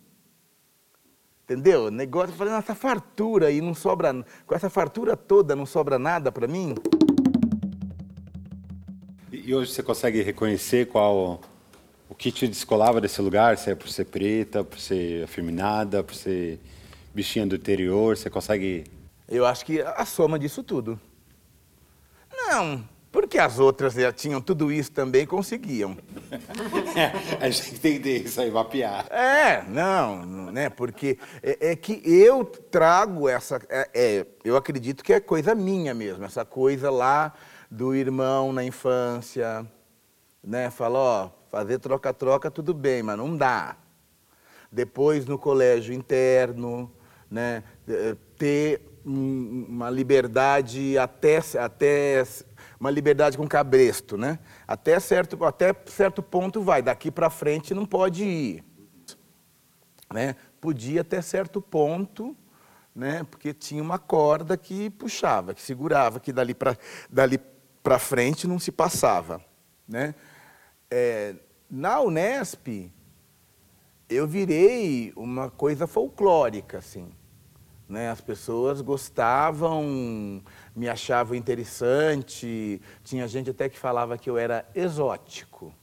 [1.44, 1.90] Entendeu?
[1.90, 4.14] Negócio, eu falei, essa fartura aí não sobra,
[4.46, 6.76] com essa fartura toda não sobra nada para mim.
[9.32, 11.40] E hoje você consegue reconhecer qual
[12.10, 13.58] o que te descolava desse lugar?
[13.58, 16.60] Se é por ser preta, por ser afeminada, por ser
[17.14, 18.84] bichinha do interior, você consegue
[19.28, 21.00] eu acho que a soma disso tudo.
[22.32, 25.98] Não, porque as outras já tinham tudo isso também e conseguiam.
[26.96, 29.06] É, a gente tem que isso aí, mapear.
[29.12, 30.70] É, não, né?
[30.70, 33.60] Porque é, é que eu trago essa.
[33.70, 37.34] É, é, eu acredito que é coisa minha mesmo, essa coisa lá
[37.70, 39.66] do irmão na infância,
[40.44, 40.70] né?
[40.70, 43.78] Fala, ó, fazer troca-troca tudo bem, mas não dá.
[44.72, 46.92] Depois no colégio interno,
[47.30, 47.64] né?
[48.38, 52.24] Ter uma liberdade até, até
[52.78, 54.38] uma liberdade com cabresto, né?
[54.68, 58.64] Até certo, até certo ponto vai, daqui para frente não pode ir.
[60.14, 60.36] Né?
[60.60, 62.36] Podia até certo ponto,
[62.94, 63.26] né?
[63.32, 66.78] Porque tinha uma corda que puxava, que segurava, que dali para
[67.10, 67.40] dali
[67.82, 69.42] para frente não se passava,
[69.88, 70.14] né?
[70.92, 71.36] É,
[71.70, 72.92] na Unesp
[74.10, 77.10] eu virei uma coisa folclórica, assim.
[77.88, 78.10] Né?
[78.10, 80.44] As pessoas gostavam,
[80.76, 85.74] me achavam interessante, tinha gente até que falava que eu era exótico.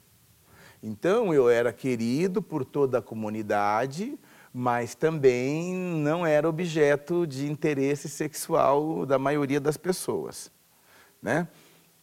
[0.82, 4.18] Então eu era querido por toda a comunidade,
[4.52, 10.52] mas também não era objeto de interesse sexual da maioria das pessoas.
[11.22, 11.48] Né?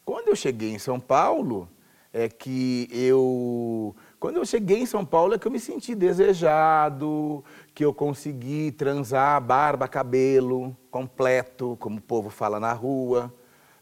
[0.04, 1.70] Quando eu cheguei em São Paulo,
[2.12, 7.44] é que eu quando eu cheguei em São Paulo é que eu me senti desejado,
[7.74, 13.34] que eu consegui transar barba, cabelo, completo, como o povo fala na rua.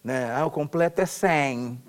[0.01, 0.33] Né?
[0.33, 1.83] Ah, o completo é 100,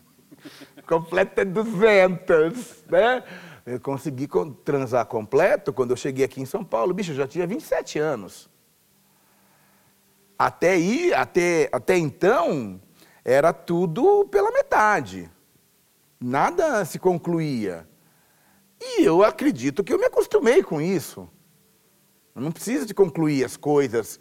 [0.79, 3.23] o completo é 200, né?
[3.65, 4.29] Eu consegui
[4.65, 6.93] transar completo quando eu cheguei aqui em São Paulo.
[6.93, 8.51] Bicho, eu já tinha 27 anos.
[10.37, 12.81] Até aí, até, até então,
[13.25, 15.31] era tudo pela metade.
[16.21, 17.89] Nada se concluía.
[18.81, 21.29] E eu acredito que eu me acostumei com isso.
[22.35, 24.19] Eu não preciso de concluir as coisas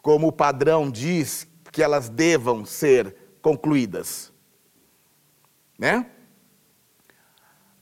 [0.00, 4.32] como o padrão diz que elas devam ser concluídas.
[5.76, 6.08] Né?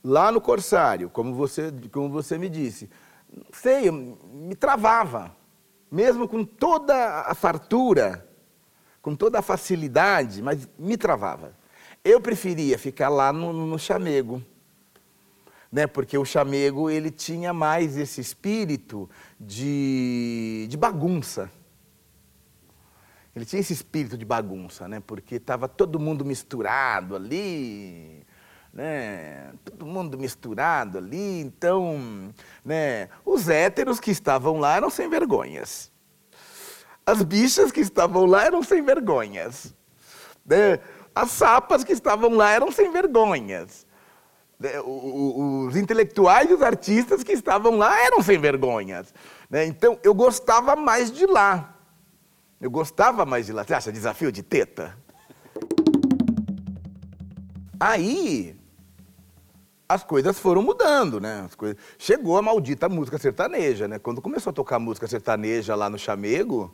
[0.03, 2.89] Lá no Corsário, como você, como você me disse,
[3.31, 5.35] não sei, me travava.
[5.91, 8.27] Mesmo com toda a fartura,
[9.01, 11.55] com toda a facilidade, mas me travava.
[12.03, 14.43] Eu preferia ficar lá no, no chamego
[15.71, 15.87] né?
[15.87, 21.49] Porque o chamego ele tinha mais esse espírito de, de bagunça.
[23.35, 25.01] Ele tinha esse espírito de bagunça, né?
[25.05, 28.25] Porque estava todo mundo misturado ali,
[28.73, 29.51] né?
[29.63, 33.09] Todo mundo misturado ali, então, né?
[33.25, 35.91] Os héteros que estavam lá eram sem vergonhas.
[37.05, 39.75] As bichas que estavam lá eram sem vergonhas.
[40.45, 40.79] Né?
[41.13, 43.84] As sapas que estavam lá eram sem vergonhas.
[44.59, 49.13] Né, os intelectuais e os artistas que estavam lá eram sem vergonhas.
[49.49, 49.65] Né?
[49.65, 51.75] Então, eu gostava mais de lá.
[52.59, 53.63] Eu gostava mais de lá.
[53.63, 54.97] Você acha desafio de teta?
[57.79, 58.55] Aí,
[59.87, 61.41] as coisas foram mudando, né?
[61.45, 61.77] As coisas...
[61.97, 63.99] Chegou a maldita música sertaneja, né?
[63.99, 66.73] Quando começou a tocar música sertaneja lá no Chamego,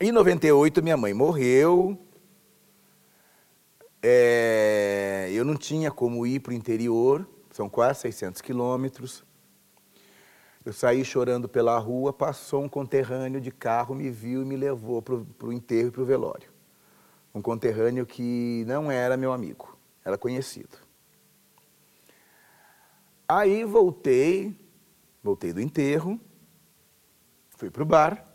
[0.00, 1.98] Em 98, minha mãe morreu.
[4.02, 9.22] É, eu não tinha como ir para o interior, são quase 600 quilômetros.
[10.64, 15.02] Eu saí chorando pela rua, passou um conterrâneo de carro, me viu e me levou
[15.02, 16.48] para o enterro e para o velório.
[17.34, 20.89] Um conterrâneo que não era meu amigo, era conhecido.
[23.32, 24.56] Aí voltei,
[25.22, 26.18] voltei do enterro,
[27.50, 28.26] fui para o bar,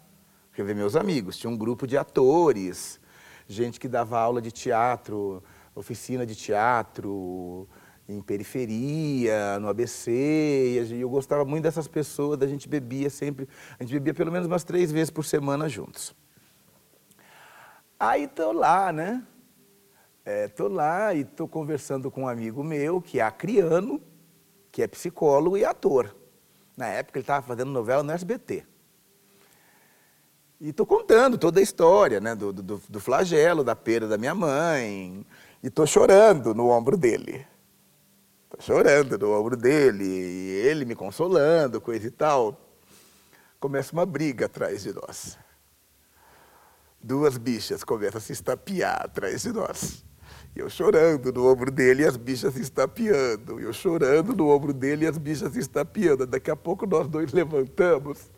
[0.53, 1.38] rever meus amigos.
[1.38, 2.97] Tinha um grupo de atores,
[3.45, 5.43] gente que dava aula de teatro,
[5.75, 7.67] oficina de teatro,
[8.08, 13.84] em periferia, no ABC, e eu gostava muito dessas pessoas, a gente bebia sempre, a
[13.84, 16.15] gente bebia pelo menos umas três vezes por semana juntos.
[17.99, 19.27] Aí tô lá, né?
[20.23, 24.01] É, tô lá e tô conversando com um amigo meu, que é acriano,
[24.75, 26.13] que é psicólogo e ator.
[26.75, 28.65] Na época ele estava fazendo novela no SBT.
[30.59, 34.35] E estou contando toda a história né, do, do, do, flagelo, da perda da minha
[34.35, 35.25] mãe.
[35.63, 37.47] E estou chorando no ombro dele.
[38.43, 42.60] Estou chorando no ombro dele, e ele me consolando, coisa e tal.
[43.62, 45.37] Começa uma briga atrás de nós.
[47.02, 50.04] Duas bichas começam a se estapear atrás de nós.
[50.56, 53.60] Eu chorando no ombro dele e as bichas se estapeando.
[53.60, 56.25] Eu chorando no ombro dele e as bichas se estapeando.
[56.25, 58.29] Daqui a pouco nós dois levantamos.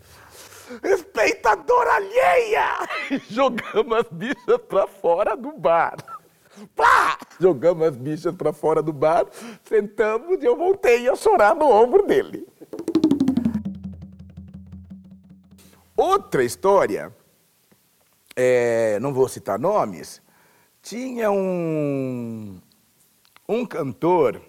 [0.81, 2.87] Respeitadora alheia!
[3.29, 5.95] Jogamos as bichas para fora do bar.
[6.75, 7.19] Pá!
[7.39, 9.27] Jogamos as bichas para fora do bar,
[9.63, 12.47] sentamos e eu voltei a chorar no ombro dele.
[15.95, 17.15] Outra história,
[18.35, 20.19] é, não vou citar nomes,
[20.87, 22.61] tinha um,
[23.45, 24.41] um cantor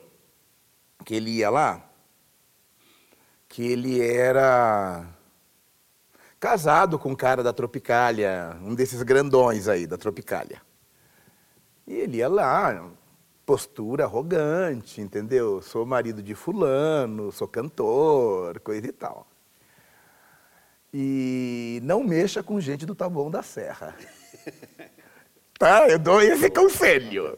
[1.05, 1.85] que ele ia lá,
[3.49, 5.05] que ele era
[6.39, 10.63] casado com um cara da Tropicália, um desses grandões aí da Tropicália.
[11.85, 12.89] E ele ia lá,
[13.45, 15.61] postura arrogante, entendeu?
[15.61, 19.27] Sou marido de fulano, sou cantor, coisa e tal.
[20.95, 23.93] E não mexa com gente do Taboão da Serra.
[25.59, 25.89] Tá?
[25.89, 27.37] Eu dou esse conselho.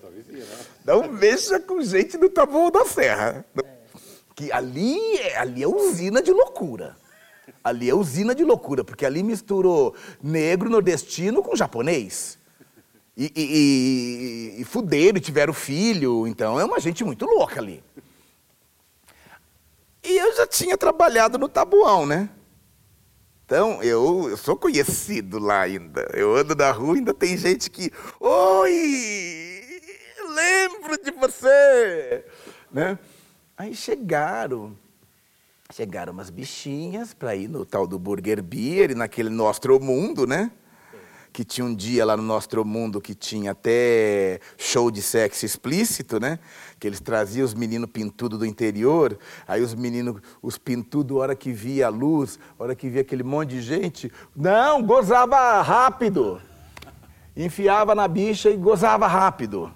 [0.84, 3.44] Não mexa com gente do Taboão da Serra.
[4.34, 6.96] Que ali, é- ali é usina de loucura.
[7.64, 12.38] Ali é usina de loucura, porque ali misturou negro nordestino com japonês.
[13.16, 17.82] E, e, e, e fuderam, tiveram filho, então é uma gente muito louca ali.
[20.02, 22.30] E eu já tinha trabalhado no Tabuão, né?
[23.50, 26.08] Então, eu, eu sou conhecido lá ainda.
[26.14, 27.90] Eu ando na rua ainda tem gente que.
[28.20, 29.80] Oi!
[30.28, 32.24] Lembro de você!
[32.70, 32.96] Né?
[33.58, 34.78] Aí chegaram.
[35.74, 40.52] Chegaram umas bichinhas para ir no tal do Burger Beer, e naquele Nostro Mundo, né?
[41.32, 46.20] Que tinha um dia lá no Nostro Mundo que tinha até show de sexo explícito,
[46.20, 46.38] né?
[46.80, 51.52] Que eles traziam os meninos pintudos do interior, aí os meninos, os pintudos, hora que
[51.52, 56.40] via a luz, hora que via aquele monte de gente, não, gozava rápido.
[57.36, 59.70] Enfiava na bicha e gozava rápido.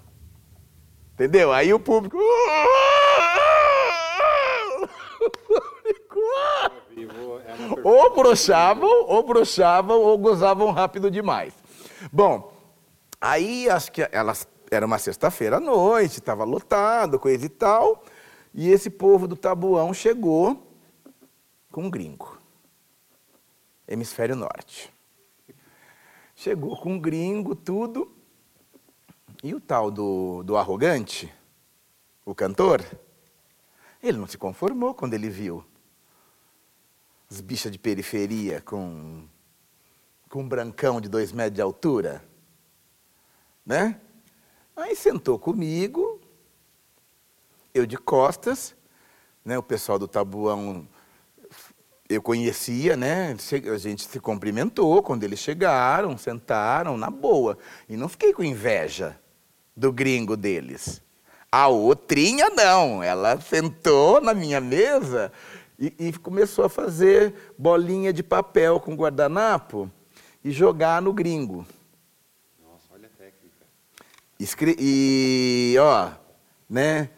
[1.13, 1.53] Entendeu?
[1.53, 2.17] Aí o público.
[7.83, 11.53] Ou brochavam, ou brochavam, ou gozavam rápido demais.
[12.11, 12.51] Bom,
[13.21, 18.03] aí acho que elas era uma sexta-feira à noite, estava lotado, coisa e tal,
[18.53, 20.71] e esse povo do Tabuão chegou
[21.71, 22.37] com um gringo,
[23.87, 24.93] hemisfério norte.
[26.35, 28.13] Chegou com um gringo, tudo,
[29.43, 31.31] e o tal do, do arrogante,
[32.25, 32.83] o cantor,
[34.01, 35.65] ele não se conformou quando ele viu
[37.29, 39.27] as bichas de periferia com,
[40.29, 42.23] com um brancão de dois metros de altura,
[43.65, 43.99] né?
[44.75, 46.19] Aí sentou comigo,
[47.73, 48.75] eu de costas,
[49.43, 49.57] né?
[49.57, 50.87] O pessoal do Tabuão
[52.07, 53.35] eu conhecia, né?
[53.73, 57.57] A gente se cumprimentou quando eles chegaram, sentaram na boa.
[57.89, 59.19] E não fiquei com inveja
[59.75, 61.01] do gringo deles.
[61.51, 65.31] A outrinha não, ela sentou na minha mesa
[65.79, 69.89] e, e começou a fazer bolinha de papel com guardanapo
[70.43, 71.65] e jogar no gringo.
[72.61, 73.65] Nossa, olha a técnica.
[74.37, 76.09] Escre e, ó,
[76.69, 77.09] né?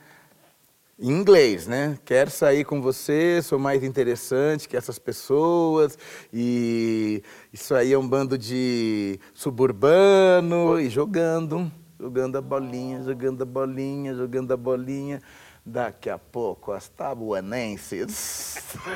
[0.99, 1.97] Em inglês, né?
[2.05, 5.97] Quero sair com você, sou mais interessante que essas pessoas.
[6.31, 13.45] E isso aí é um bando de suburbano e jogando, jogando a bolinha, jogando a
[13.45, 15.19] bolinha, jogando a bolinha.
[15.65, 18.77] Daqui a pouco as tabuanenses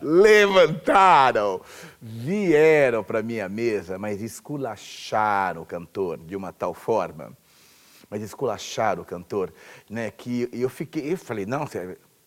[0.00, 1.60] levantaram,
[2.00, 7.36] vieram para minha mesa, mas esculacharam o cantor de uma tal forma,
[8.10, 9.52] mas esculacharam o cantor,
[9.88, 10.10] né?
[10.10, 11.68] Que eu fiquei, eu falei, não,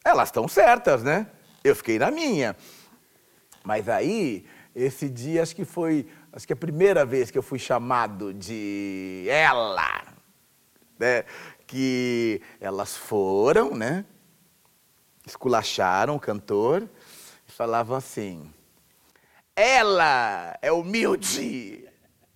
[0.03, 1.27] elas estão certas, né?
[1.63, 2.55] Eu fiquei na minha.
[3.63, 4.45] Mas aí,
[4.75, 9.25] esse dia, acho que foi, acho que a primeira vez que eu fui chamado de
[9.27, 10.03] ela,
[10.97, 11.25] né?
[11.67, 14.05] Que elas foram, né?
[15.25, 16.89] Esculacharam o cantor
[17.61, 18.51] falavam assim:
[19.55, 21.87] ela é humilde,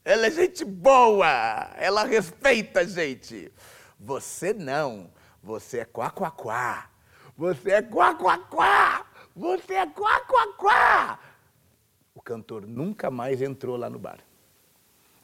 [0.04, 3.52] ela é gente boa, ela respeita a gente.
[4.00, 5.10] Você não,
[5.42, 6.92] você é quá, quá, quá.
[7.36, 9.06] Você é quá, quá, quá.
[9.36, 11.20] Você é quá, quá, quá.
[12.14, 14.20] O cantor nunca mais entrou lá no bar.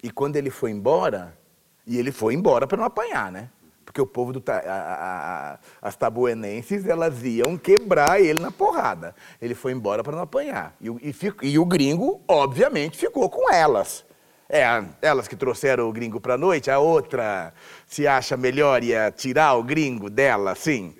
[0.02, 1.38] E quando ele foi embora,
[1.86, 3.52] e ele foi embora para não apanhar, né?
[3.92, 9.14] Porque o povo do a- a- as tabuenenses, elas iam quebrar ele na porrada.
[9.42, 10.74] Ele foi embora para não apanhar.
[10.80, 11.14] E, e
[11.50, 14.06] e o gringo, obviamente, ficou com elas.
[14.48, 14.64] É,
[15.02, 17.54] elas que trouxeram o gringo para noite, a outra
[17.86, 20.96] se acha melhor ia tirar o gringo dela, assim,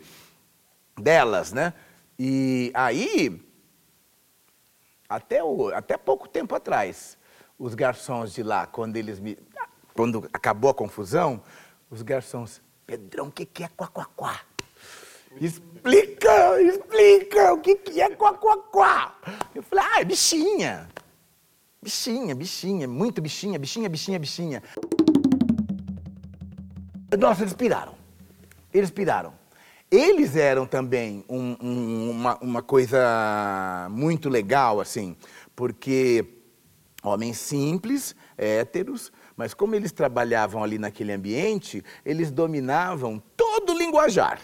[0.98, 1.74] delas, né?
[2.20, 3.42] E aí,
[5.08, 7.18] até, o- até pouco tempo atrás,
[7.58, 9.38] os garçons de lá, quando eles me.
[9.94, 11.42] Quando acabou a confusão,
[11.90, 14.40] os garçons, Pedrão, o que, que é quá-quá-quá?
[15.40, 19.16] Explica, explica, o que, que é quá-quá-quá?
[19.56, 20.90] Eu falei, ah, é bichinha.
[21.82, 24.64] Bichinha, bichinha, muito bichinha, bichinha, bichinha, bichinha.
[27.18, 27.96] Nossa, eles piraram.
[28.74, 29.34] Eles piraram.
[29.94, 35.18] eles eram também um- um- uma, uma coisa muito legal, assim,
[35.54, 36.26] porque
[37.04, 44.40] homens simples, héteros, mas como eles trabalhavam ali naquele ambiente, eles dominavam todo o linguajar.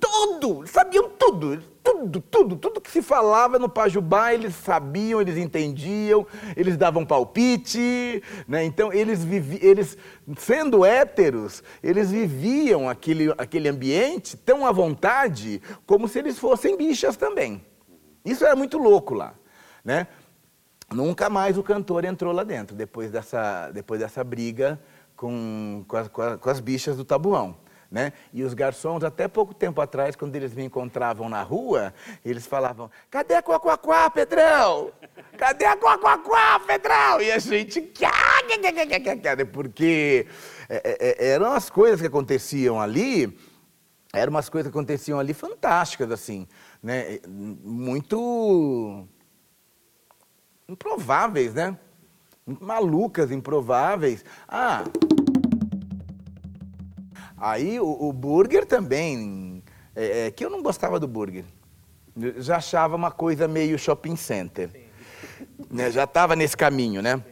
[0.00, 6.26] Tudo, sabiam tudo, tudo, tudo, tudo que se falava no Pajubá, eles sabiam, eles entendiam,
[6.56, 8.64] eles davam palpite, né?
[8.64, 9.98] Então eles vivi, eles
[10.36, 17.16] sendo héteros, eles viviam aquele, aquele ambiente tão à vontade como se eles fossem bichas
[17.16, 17.64] também.
[18.24, 19.34] Isso era muito louco lá,
[19.84, 20.06] né?
[20.94, 24.80] Nunca mais o cantor entrou lá dentro, depois dessa, depois dessa briga
[25.16, 27.56] com, com, as, com a- com as bichas do tabuão.
[27.90, 28.12] Né?
[28.32, 32.90] E os garçons, até pouco tempo atrás, quando eles me encontravam na rua, eles falavam:
[33.08, 34.90] Cadê a Coacoacoá, Pedrão?
[35.38, 37.20] Cadê a Coacoacoá, Pedrão?
[37.20, 37.92] E a gente.
[39.52, 40.26] Porque
[41.18, 43.38] eram as coisas que aconteciam ali
[44.12, 46.46] eram umas coisas que aconteciam ali fantásticas, assim,
[46.82, 47.18] né?
[47.28, 49.06] Muito
[50.68, 51.78] improváveis, né?
[52.60, 54.24] Malucas, improváveis.
[54.46, 54.84] Ah,
[57.36, 59.62] aí o, o burger também,
[59.94, 61.44] é, é, que eu não gostava do burger.
[62.20, 64.70] Eu já achava uma coisa meio shopping center.
[65.70, 65.90] Né?
[65.90, 67.22] Já estava nesse caminho, né?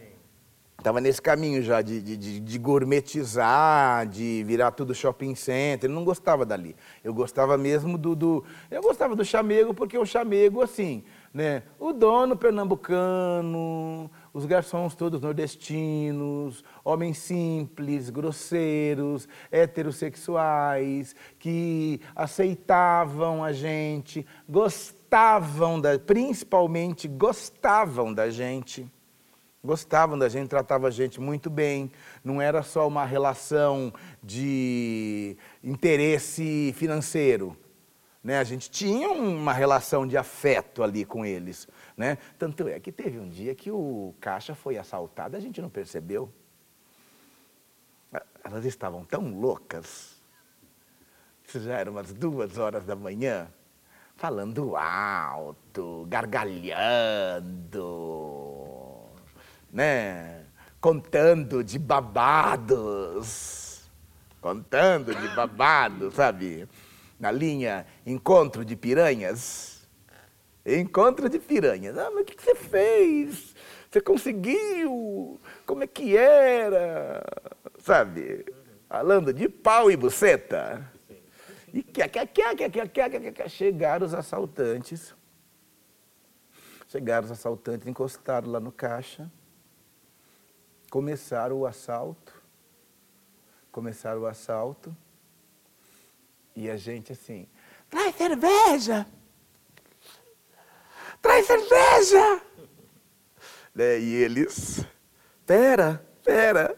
[0.78, 5.88] Estava nesse caminho já de, de, de- gourmetizar, de virar tudo shopping center.
[5.88, 6.74] Eu não gostava dali.
[7.04, 11.62] Eu gostava mesmo do, do- Eu gostava do chamego, porque o chamego, assim, né?
[11.78, 24.26] O dono pernambucano, os garçons todos nordestinos, homens simples, grosseiros, heterossexuais, que aceitavam a gente,
[24.48, 25.98] gostavam da.
[25.98, 28.90] principalmente gostavam da gente
[29.64, 31.90] gostavam da gente, tratavam a gente muito bem.
[32.24, 37.56] Não era só uma relação de interesse financeiro.
[38.22, 38.38] Né?
[38.38, 41.66] A gente tinha uma relação de afeto ali com eles.
[41.96, 42.16] Né?
[42.38, 46.32] Tanto é que teve um dia que o caixa foi assaltado, a gente não percebeu.
[48.44, 50.22] Elas estavam tão loucas.
[51.46, 53.48] Isso já era umas duas horas da manhã,
[54.16, 57.82] falando alto, gargalhando,
[59.70, 60.46] né?
[60.80, 63.22] Contando de babados,
[64.40, 66.68] contando de babados, sabe?
[67.22, 69.88] na linha Encontro de Piranhas.
[70.66, 71.96] Encontro de Piranhas.
[71.96, 73.54] Ah, mas o que você fez?
[73.88, 75.40] Você conseguiu?
[75.64, 77.22] Como é que era?
[77.78, 78.44] Sabe?
[78.88, 80.90] Falando de pau e buceta.
[81.72, 85.14] E que, que, que, que, que, que, chegaram os assaltantes.
[86.88, 89.30] Chegaram os assaltantes, encostaram lá no caixa.
[90.90, 92.34] Começaram o assalto.
[93.70, 94.94] Começaram o assalto.
[96.54, 97.48] E a gente assim,
[97.88, 99.06] traz cerveja!
[101.20, 102.42] Traz cerveja!
[103.74, 104.84] Né, E eles,
[105.46, 106.76] pera, pera.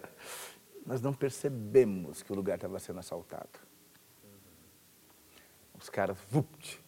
[0.87, 3.59] Nós não percebemos que o lugar estava sendo assaltado.
[5.81, 6.83] Os caras, vupt,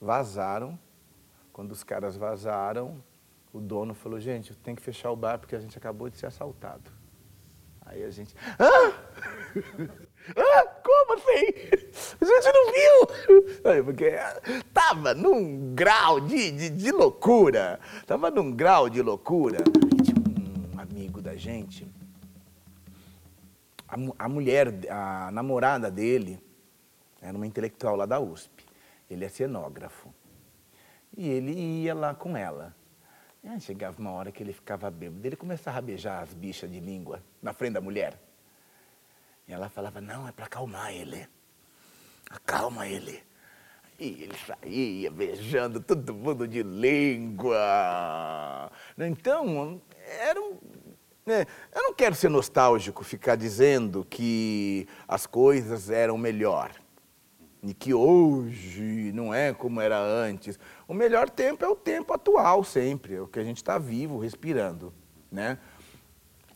[0.00, 0.78] vazaram.
[1.52, 3.02] Quando os caras vazaram,
[3.52, 6.26] o dono falou, gente, tem que fechar o bar porque a gente acabou de ser
[6.26, 6.90] assaltado.
[7.84, 8.92] Aí a gente, ah!
[10.36, 11.46] ah, como assim?
[12.20, 13.84] A gente não viu!
[13.84, 14.12] Porque
[14.72, 17.80] tava num grau de, de, de loucura.
[18.06, 19.58] Tava num grau de loucura.
[20.04, 20.16] Tinha
[20.74, 21.86] um amigo da gente,
[23.88, 26.42] a, a mulher, a namorada dele,
[27.20, 28.64] era uma intelectual lá da USP.
[29.10, 30.12] Ele é cenógrafo.
[31.16, 32.74] E ele ia lá com ela.
[33.58, 35.26] Chegava uma hora que ele ficava bêbado.
[35.26, 38.18] Ele começava a beijar as bichas de língua na frente da mulher.
[39.46, 41.28] E ela falava, não, é para acalmar ele.
[42.30, 43.22] Acalma ele.
[43.98, 47.58] E ele saía beijando todo mundo de língua.
[48.98, 49.80] Então,
[50.20, 50.58] era um.
[51.26, 56.72] né, Eu não quero ser nostálgico, ficar dizendo que as coisas eram melhor.
[57.62, 60.58] E que hoje não é como era antes.
[60.88, 64.18] O melhor tempo é o tempo atual sempre, é o que a gente está vivo,
[64.18, 64.92] respirando,
[65.30, 65.58] né?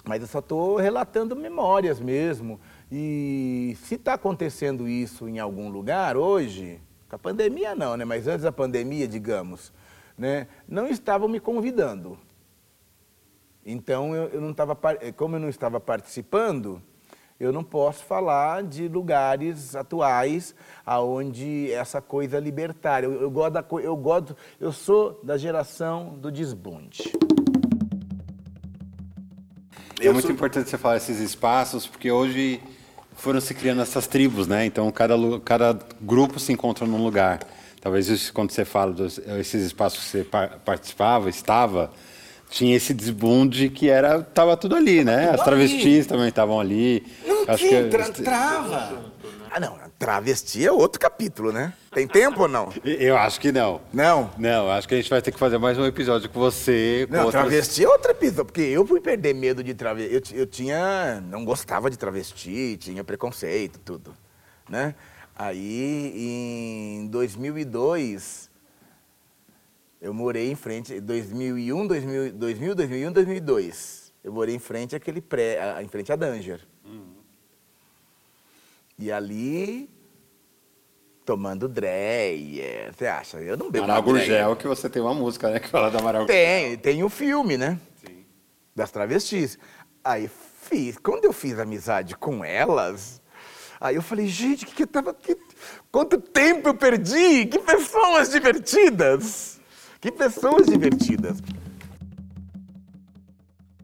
[0.05, 2.61] Mas eu só estou relatando memórias mesmo.
[2.91, 8.05] E se está acontecendo isso em algum lugar hoje, com a pandemia não, né?
[8.05, 9.73] Mas antes da pandemia, digamos,
[10.17, 10.47] né?
[10.69, 12.19] Não estavam me convidando.
[13.65, 14.79] Então eu, eu não estava,
[15.17, 16.81] como eu não estava participando,
[17.39, 23.07] eu não posso falar de lugares atuais aonde essa coisa libertária.
[23.07, 27.13] Eu, eu gosto da, eu gosto, eu sou da geração do desbunde.
[30.01, 32.63] É muito importante você falar esses espaços, porque hoje
[33.17, 34.67] foram se criando essas tribos, né?
[34.67, 35.15] Então cada,
[35.45, 37.41] cada grupo se encontra num lugar.
[37.81, 41.91] Talvez isso, quando você fala dos esses espaços que você par- participava, estava,
[42.51, 45.31] tinha esse desbunde que era tava tudo ali, né?
[45.31, 47.05] As travestis também estavam ali.
[47.27, 49.05] Não Acho tinha, que- tra- trava.
[49.51, 51.73] Ah, não, travesti é outro capítulo, né?
[51.93, 52.71] Tem tempo ou não?
[52.85, 53.81] Eu acho que não.
[53.93, 54.31] Não.
[54.37, 57.07] Não, acho que a gente vai ter que fazer mais um episódio com você.
[57.09, 60.15] Com Não, outras- travesti é outra pista, porque eu fui perder medo de travesti.
[60.35, 61.21] Eu, eu tinha.
[61.31, 64.15] Não gostava de travesti, tinha preconceito, tudo.
[64.69, 64.95] Né?
[65.35, 68.51] Aí, em 2002,
[70.01, 71.01] eu morei em frente.
[71.01, 74.13] 2001, 2000, 2000 2001, 2002.
[74.23, 75.59] Eu morei em frente àquele pré.
[75.83, 76.61] em frente à Danger.
[78.99, 79.91] E ali.
[81.25, 83.39] Tomando Dreyer, você acha?
[83.39, 84.03] Eu não bebo Amaral.
[84.05, 85.59] Gurgel, que você tem uma música, né?
[85.59, 87.81] Que fala da Amaral Tem, tem o filme, né?
[88.77, 89.59] Das travestis.
[90.05, 90.31] Aí
[90.63, 93.21] fiz, quando eu fiz amizade com elas,
[93.81, 95.13] aí eu falei, gente, que que eu tava.
[95.13, 95.37] Que,
[95.91, 97.47] quanto tempo eu perdi!
[97.47, 99.61] Que pessoas divertidas!
[100.01, 101.39] Que pessoas divertidas!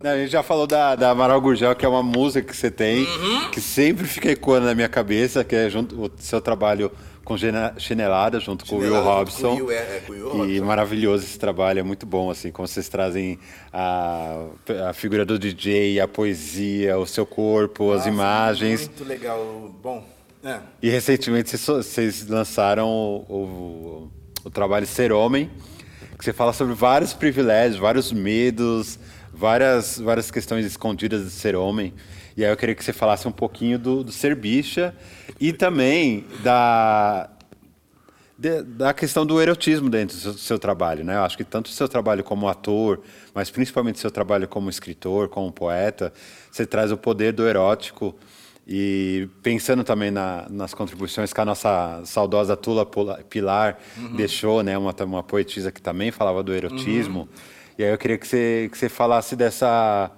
[0.02, 2.70] Não, a gente já falou da, da Amaral Gurgel, que é uma música que você
[2.70, 3.50] tem, Uhum.
[3.50, 6.90] que sempre fica ecoando na minha cabeça, que é junto, o seu trabalho
[7.24, 7.36] com
[7.78, 9.54] Chinelada, junto com o Will Robson.
[9.54, 10.64] Will, é, é, com o Will E Robson.
[10.66, 13.38] maravilhoso esse trabalho, é muito bom, assim, como vocês trazem
[13.72, 14.44] a,
[14.88, 18.88] a figura do DJ, a poesia, o seu corpo, as imagens.
[18.88, 19.70] Muito legal.
[19.80, 20.04] Bom,
[20.44, 20.58] é.
[20.82, 24.10] E recentemente vocês lançaram o, o-
[24.44, 25.48] o trabalho Ser Homem,
[26.18, 28.98] que você fala sobre vários privilégios, vários medos,
[29.32, 31.92] várias, várias questões escondidas de ser homem.
[32.36, 34.94] E aí eu queria que você falasse um pouquinho do, do ser bicha
[35.40, 37.28] e também da,
[38.38, 41.16] de- da questão do erotismo dentro do seu, do seu trabalho, né?
[41.16, 43.00] Eu acho que tanto o seu trabalho como ator,
[43.34, 46.12] mas principalmente o seu trabalho como escritor, como poeta,
[46.50, 48.14] você traz o poder do erótico
[48.66, 52.86] e pensando também na- nas contribuições que a nossa saudosa Tula
[53.28, 53.78] Pilar
[54.16, 54.78] deixou, né?
[54.78, 57.28] Uma, uma poetisa que também falava do erotismo.
[57.82, 60.08] E aí eu queria que você, que você falasse dessa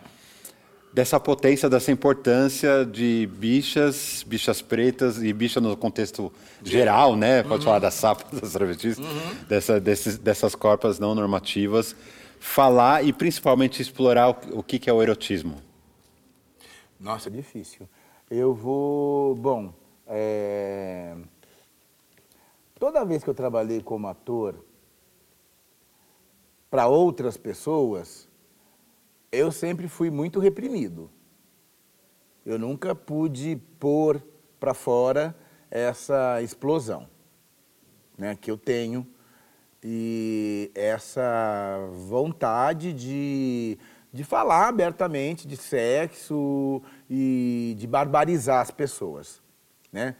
[0.92, 6.30] dessa potência, dessa importância de bichas, bichas pretas e bicha no contexto
[6.62, 7.42] geral, né?
[7.42, 8.98] Pode falar das sapas, das travestis,
[9.48, 11.96] dessa, desses, dessas corpas não normativas.
[12.38, 15.56] Falar e principalmente explorar o, o que, que é o erotismo.
[17.00, 17.88] Nossa, difícil.
[18.30, 19.34] Eu vou.
[19.36, 19.72] Bom,
[20.06, 21.14] é,
[22.78, 24.54] toda vez que eu trabalhei como ator
[26.74, 28.28] para outras pessoas,
[29.30, 31.08] eu sempre fui muito reprimido.
[32.44, 34.20] Eu nunca pude pôr
[34.58, 35.36] para fora
[35.70, 37.08] essa explosão
[38.18, 39.06] né, que eu tenho
[39.84, 43.78] e essa vontade de,
[44.12, 49.40] de falar abertamente de sexo e de barbarizar as pessoas.
[49.92, 50.16] Né?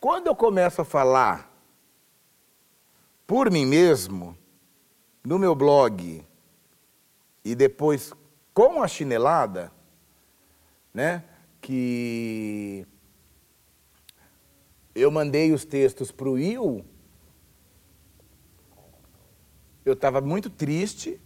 [0.00, 1.48] Quando eu começo a falar
[3.24, 4.36] por mim mesmo,
[5.24, 6.24] no meu blog
[7.44, 8.12] e depois
[8.52, 9.72] com a chinelada,
[10.92, 11.24] né,
[11.60, 12.86] que
[14.94, 16.84] eu mandei os textos para o Will,
[19.84, 21.20] eu estava muito triste,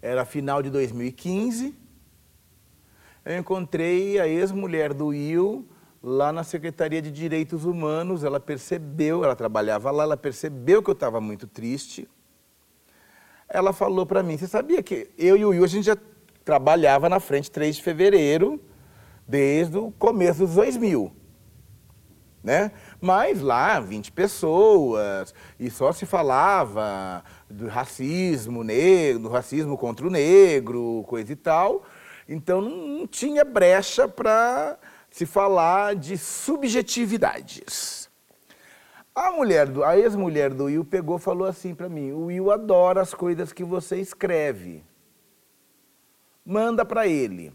[0.00, 1.74] era final de 2015,
[3.24, 5.68] eu encontrei a ex-mulher do Will
[6.02, 10.94] lá na Secretaria de Direitos Humanos, ela percebeu, ela trabalhava lá, ela percebeu que eu
[10.94, 12.08] estava muito triste,
[13.52, 15.96] ela falou para mim, você sabia que eu e o Will, a gente já
[16.44, 18.60] trabalhava na frente 3 de fevereiro,
[19.26, 21.22] desde o começo dos 2000
[22.42, 22.72] né?
[23.00, 30.10] Mas lá, 20 pessoas, e só se falava do racismo negro, do racismo contra o
[30.10, 31.84] negro, coisa e tal.
[32.28, 34.76] Então não, tinha brecha para
[35.10, 38.01] se falar de subjetividades.
[39.14, 42.50] A mulher, do, a ex-mulher do Will pegou e falou assim para mim: "O Will
[42.50, 44.82] adora as coisas que você escreve.
[46.44, 47.52] Manda para ele".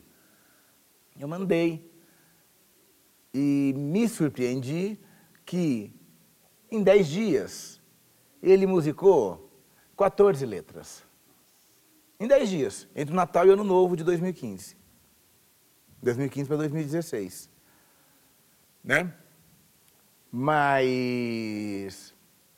[1.19, 1.91] Eu mandei
[3.33, 4.99] e me surpreendi
[5.45, 5.91] que
[6.69, 7.81] em 10 dias
[8.41, 9.49] ele musicou
[9.97, 11.03] 14 letras.
[12.19, 14.75] Em 10 dias, entre o Natal e o Ano Novo de 2015.
[16.01, 17.49] 2015 para 2016.
[18.83, 19.13] Né?
[20.31, 22.13] Mas,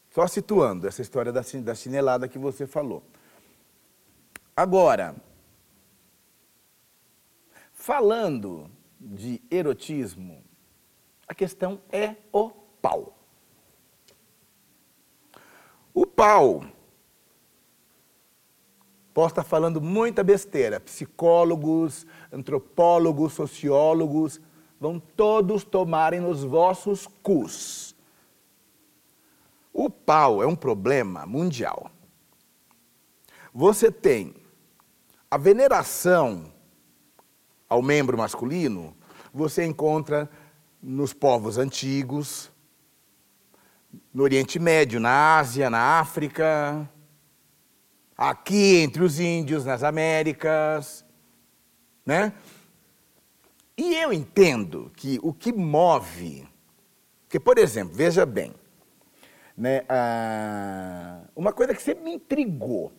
[0.10, 3.04] só situando essa história da, da chinelada que você falou.
[4.56, 5.16] Agora,
[7.72, 10.44] falando de erotismo,
[11.28, 12.50] a questão é o
[12.82, 13.16] pau.
[15.94, 16.66] O pau.
[19.14, 20.80] Posso estar falando muita besteira.
[20.80, 24.42] Psicólogos, antropólogos, sociólogos
[24.80, 27.96] vão todos tomarem nos vossos cus.
[29.74, 31.92] O pau é um problema mundial.
[33.54, 34.34] Você tem
[35.30, 36.52] a veneração
[37.68, 38.96] ao membro masculino,
[39.34, 40.30] você encontra
[40.82, 42.52] nos povos antigos,
[44.14, 46.90] no Oriente Médio, na Ásia, na África,
[48.18, 51.06] aqui entre os índios, nas Américas,
[52.06, 52.34] né?
[53.82, 56.46] E eu entendo que o que move,
[57.30, 58.54] que por exemplo, veja bem,
[59.56, 59.86] né,
[61.34, 62.92] uma coisa que sempre me intrigou,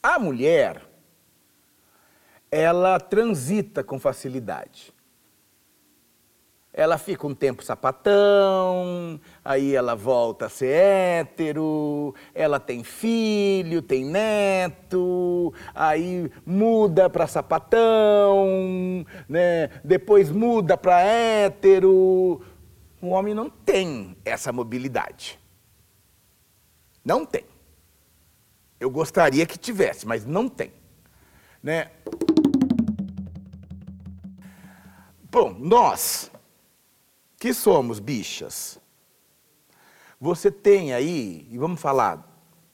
[0.00, 0.88] a mulher,
[2.52, 4.94] ela transita com facilidade
[6.72, 14.04] ela fica um tempo sapatão, aí ela volta a ser hétero, ela tem filho, tem
[14.04, 19.68] neto, aí muda para sapatão, né?
[19.82, 22.40] depois muda para hétero.
[23.00, 25.38] O homem não tem essa mobilidade.
[27.04, 27.44] Não tem.
[28.78, 30.72] Eu gostaria que tivesse, mas não tem.
[31.62, 31.90] Né?
[35.30, 36.30] Bom, nós
[37.38, 38.80] que somos bichas.
[40.20, 42.28] Você tem aí, e vamos falar,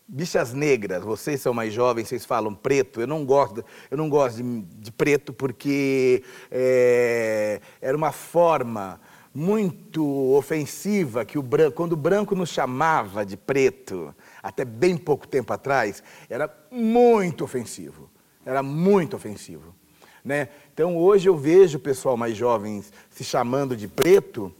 [0.08, 4.42] bichas negras, vocês são mais jovens, vocês falam preto, eu não gosto, eu não gosto
[4.42, 8.98] de, de preto porque é, era uma forma
[9.34, 15.26] muito ofensiva que o branco, quando o branco nos chamava de preto, até bem pouco
[15.26, 18.08] tempo atrás, era muito ofensivo.
[18.46, 19.74] Era muito ofensivo.
[20.24, 20.48] Né?
[20.72, 24.54] Então hoje eu vejo o pessoal mais jovem se chamando de preto,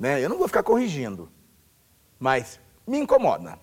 [0.00, 0.24] né?
[0.24, 1.28] eu não vou ficar corrigindo,
[2.18, 3.58] mas me incomoda.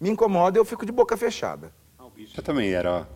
[0.00, 1.72] Me incomoda e eu fico de boca fechada.
[1.98, 3.08] O bicho também era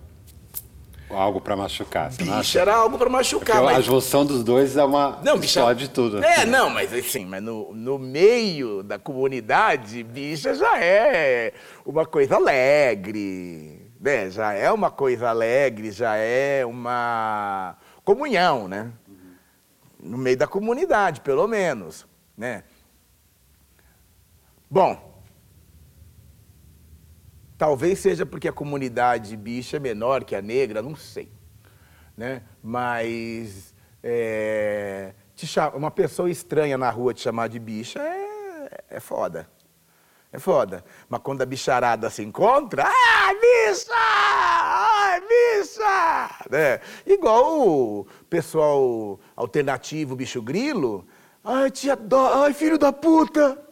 [1.08, 2.10] algo para machucar.
[2.10, 3.58] Bicho era algo para machucar.
[3.58, 3.78] Porque mas...
[3.78, 5.60] A junção dos dois é uma não, bicha...
[5.60, 6.24] explode tudo.
[6.24, 11.52] É, não, mas assim, mas no, no meio da comunidade, bicha já é
[11.86, 18.92] uma coisa alegre né, já é uma coisa alegre, já é uma comunhão, né?
[20.03, 22.05] No meio da comunidade, pelo menos,
[22.36, 22.64] né?
[24.68, 25.22] Bom,
[27.57, 31.30] talvez seja porque a comunidade bicha é menor que a negra, não sei,
[32.16, 32.42] né?
[32.61, 33.72] Mas
[34.03, 35.14] é,
[35.74, 39.48] uma pessoa estranha na rua te chamar de bicha é, é foda.
[40.33, 40.83] É foda.
[41.11, 43.93] Mas quando a bicharada se encontra, ah, bicha!
[43.95, 46.49] Ai, bicha!
[46.51, 46.80] Né?
[47.05, 51.07] Igual o pessoal alternativo, bicho grilo.
[51.45, 53.62] Ai, tia dó, ai, filho da puta!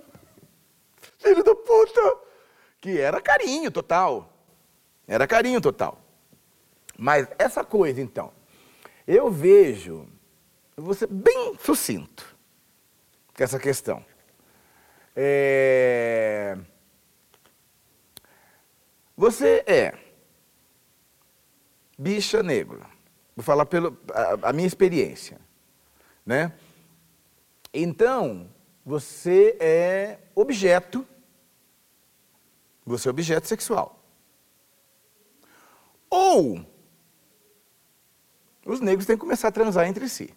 [1.18, 2.18] Filho da puta!
[2.78, 4.30] Que era carinho total.
[5.08, 5.98] Era carinho total.
[6.98, 8.32] Mas essa coisa, então,
[9.06, 10.06] eu vejo,
[10.76, 12.36] eu vou ser bem sucinto
[13.34, 14.04] com essa questão.
[15.14, 16.56] É...
[19.16, 19.98] Você é
[21.98, 22.84] bicha negro.
[23.36, 25.38] Vou falar pela a, a minha experiência,
[26.24, 26.52] né?
[27.72, 28.50] Então,
[28.84, 31.06] você é objeto,
[32.84, 34.02] você é objeto sexual.
[36.08, 36.66] Ou
[38.64, 40.34] os negros têm que começar a transar entre si.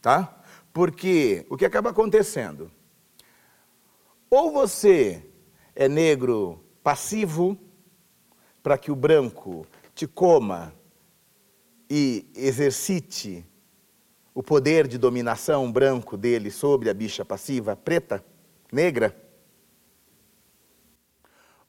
[0.00, 0.39] Tá?
[0.72, 2.70] Porque o que acaba acontecendo?
[4.28, 5.24] Ou você
[5.74, 7.58] é negro passivo
[8.62, 10.72] para que o branco te coma
[11.88, 13.44] e exercite
[14.32, 18.24] o poder de dominação branco dele sobre a bicha passiva preta,
[18.72, 19.16] negra.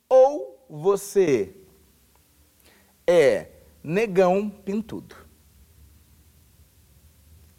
[0.08, 1.56] Ou você
[3.08, 3.50] é
[3.84, 5.21] negão pintudo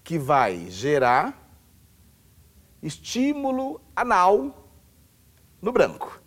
[0.05, 1.39] que vai gerar
[2.83, 4.69] estímulo anal
[5.61, 6.21] no branco.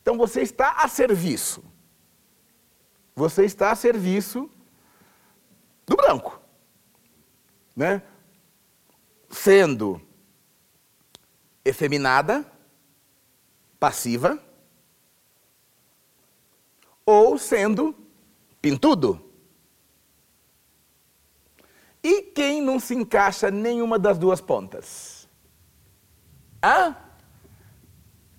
[0.00, 1.62] Então você está a serviço.
[3.14, 4.50] Você está a serviço
[5.86, 6.40] do branco.
[7.76, 8.02] Né?
[9.28, 10.00] Sendo
[11.64, 12.50] efeminada,
[13.78, 14.42] passiva,
[17.06, 17.94] ou sendo
[18.60, 19.23] pintudo.
[22.04, 25.26] E quem não se encaixa nenhuma das duas pontas?
[26.62, 26.94] Hã?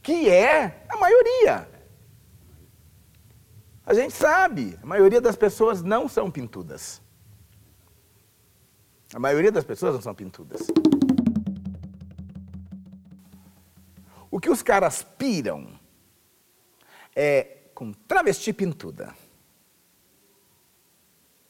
[0.03, 1.67] Que é a maioria.
[3.83, 7.01] A gente sabe, a maioria das pessoas não são pintudas.
[9.11, 10.67] A maioria das pessoas não são pintudas.
[14.29, 15.79] O que os caras piram
[17.15, 19.15] é com travesti pintuda.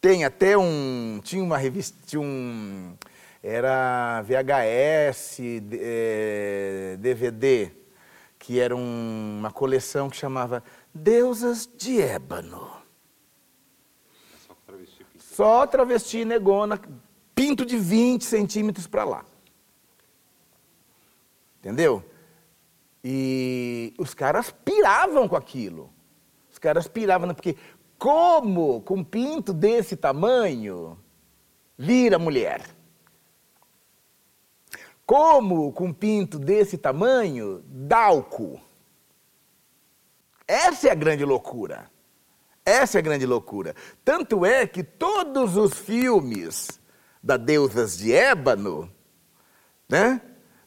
[0.06, 1.20] Tem até um.
[1.24, 1.98] Tinha uma revista.
[2.06, 2.96] Tinha um.
[3.42, 5.40] Era VHS,
[5.72, 7.72] eh, DVD,
[8.38, 12.72] que era um- uma coleção que chamava Deusas de Ébano.
[15.18, 16.80] Só travesti negona,
[17.34, 19.26] pinto de 20 centímetros para lá.
[21.60, 22.06] Entendeu?
[23.04, 25.92] E os caras piravam com aquilo.
[26.52, 27.34] Os caras piravam, né?
[27.34, 27.58] porque
[27.98, 30.98] como com um pinto desse tamanho
[31.78, 32.62] vira mulher?
[35.06, 38.60] Como com um pinto desse tamanho dá o cu?
[40.48, 41.90] Essa é a grande loucura.
[42.66, 43.76] Essa é a grande loucura.
[44.04, 46.80] Tanto é que todos os filmes
[47.22, 48.92] da Deusas de Ébano,
[49.88, 50.22] né?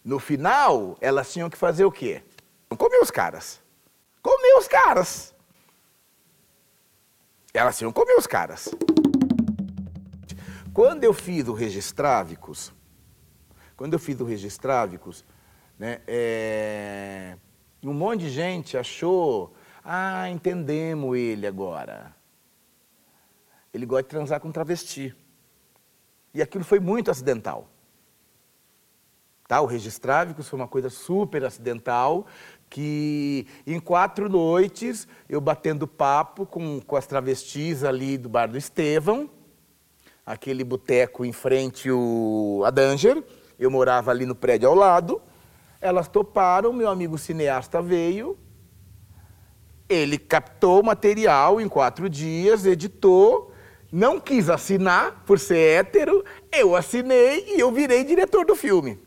[0.05, 2.23] No final, elas tinham que fazer o quê?
[2.77, 3.61] Comer os caras.
[4.23, 5.35] Comer os caras.
[7.59, 8.73] Elas que comer os caras.
[10.73, 12.73] Quando eu fiz o Registrávicos,
[13.77, 15.25] quando eu fiz o Registrávicos,
[15.77, 17.37] né, é,
[17.83, 22.15] um monte de gente achou, ah, entendemos ele agora.
[23.75, 25.13] Ele gosta de transar com travesti.
[26.33, 27.69] E aquilo foi muito acidental.
[29.49, 29.63] Tá?
[29.63, 32.27] O Registrávicos foi uma coisa super acidental,
[32.69, 38.59] que em quatro noites, eu batendo papo com, com as travestis ali do bar do
[38.59, 39.31] Estevão,
[40.27, 43.25] aquele boteco em frente o, a Danger,
[43.59, 45.23] eu morava ali no prédio ao lado,
[45.81, 48.37] elas toparam, meu amigo cineasta veio,
[49.89, 53.51] ele captou o material em quatro dias, editou,
[53.91, 56.23] não quis assinar por ser hétero,
[56.53, 59.01] eu assinei e eu virei diretor do filme.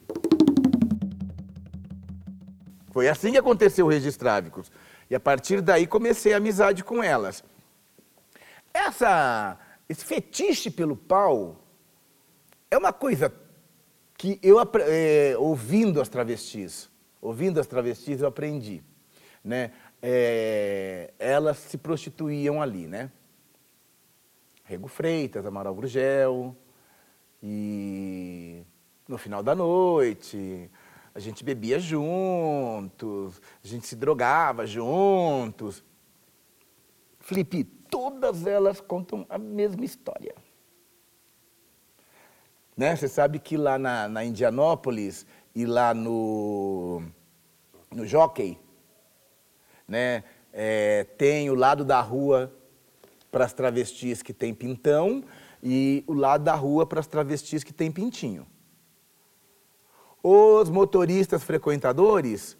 [2.91, 4.71] Foi assim que aconteceu o Registrávicos.
[5.09, 7.43] E a partir daí comecei a amizade com elas.
[8.73, 11.61] Essa, esse fetiche pelo pau
[12.69, 13.33] é uma coisa
[14.17, 16.89] que eu, eh, ouvindo as travestis,
[17.21, 18.83] ouvindo as travestis, eu aprendi.
[19.43, 19.71] Né?
[20.01, 23.11] Eh, elas se prostituíam ali, né?
[24.63, 26.55] Rego Freitas, Amaral Gurgel,
[27.43, 28.63] e
[29.07, 30.69] no final da noite
[31.13, 35.83] a gente bebia juntos, a gente se drogava juntos.
[37.19, 40.33] Felipe, todas elas contam a mesma história.
[42.75, 42.95] Né?
[42.95, 47.03] Você sabe que lá na, na Indianópolis e lá no,
[47.91, 48.57] no Jockey,
[49.87, 52.53] né, é, tem o lado da rua
[53.29, 55.23] para as travestis que tem pintão
[55.61, 58.47] e o lado da rua para as travestis que tem pintinho.
[60.23, 62.57] Os motoristas frequentadores,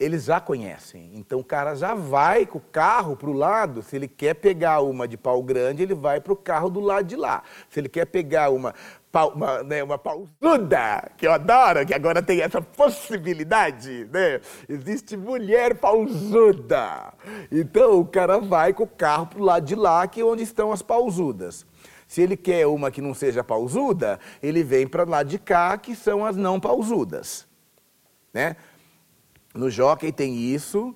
[0.00, 1.10] eles já conhecem.
[1.14, 3.82] Então o cara já vai com o carro para o lado.
[3.82, 7.06] Se ele quer pegar uma de pau grande, ele vai para o carro do lado
[7.06, 7.42] de lá.
[7.68, 8.74] Se ele quer pegar uma,
[9.34, 14.40] uma, né, uma pausuda, que eu adoro, que agora tem essa possibilidade, né?
[14.66, 17.12] Existe mulher pausuda.
[17.52, 20.42] Então o cara vai com o carro para o lado de lá, que é onde
[20.42, 21.66] estão as pausudas.
[22.10, 25.94] Se ele quer uma que não seja pausuda, ele vem para lá de cá, que
[25.94, 27.46] são as não pausudas.
[28.34, 28.56] Né?
[29.54, 30.92] No Jockey tem isso,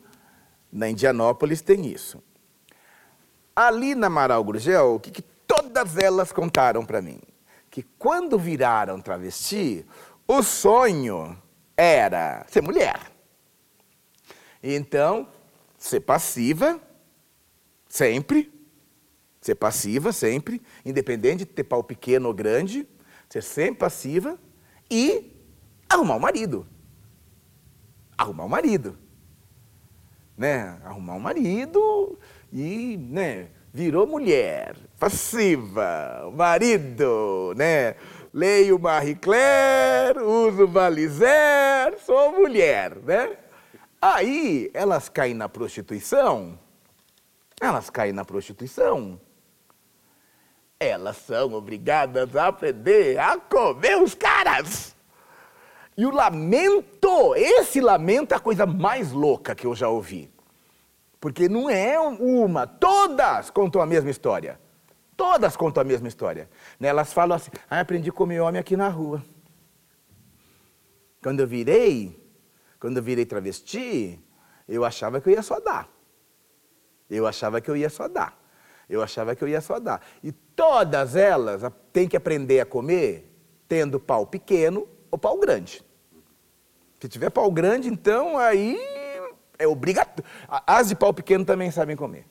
[0.73, 2.21] na Indianópolis tem isso.
[3.55, 7.21] Ali na Amaral Gurgel, o que, que todas elas contaram para mim?
[7.71, 9.87] Que quando viraram travesti,
[10.27, 11.41] o sonho
[11.77, 12.99] era ser mulher.
[14.61, 15.29] Então,
[15.79, 16.81] ser passiva,
[17.89, 18.53] sempre,
[19.45, 22.89] ser passiva sempre, independente de ter pau pequeno ou grande,
[23.29, 24.39] ser sempre passiva
[24.91, 25.39] e
[25.87, 26.67] arrumar um marido.
[28.17, 28.99] Arrumar um marido.
[30.35, 30.81] Né?
[30.83, 32.19] Arrumar um marido
[32.51, 37.97] e, né, virou mulher, passiva, marido, né?
[38.33, 43.37] Leio Marie Claire, uso Valizer, sou mulher, né?
[44.01, 46.59] Aí elas caem na prostituição,
[47.61, 49.21] elas caem na prostituição,
[50.85, 54.95] elas são obrigadas a aprender a comer os caras.
[55.97, 60.33] E o lamento, esse lamento é a coisa mais louca que eu já ouvi.
[61.21, 64.61] Porque não é uma, todas contam a mesma história.
[65.17, 66.51] Todas contam a mesma história.
[66.79, 69.23] Né, Elas falam assim, ah, aprendi a comer homem aqui na rua.
[71.23, 72.21] Quando eu virei,
[72.79, 74.21] quando eu virei travesti,
[74.69, 75.89] eu achava que eu ia só dar.
[77.09, 78.39] Eu achava que eu ia só dar.
[78.89, 80.01] Eu achava que eu ia só dar.
[80.23, 81.63] E todas elas
[81.93, 83.31] têm que aprender a comer
[83.67, 85.83] tendo pau pequeno ou pau grande.
[87.01, 88.79] Se tiver pau grande, então aí
[89.59, 90.25] é obrigatório.
[90.49, 92.27] As de pau pequeno também sabem comer.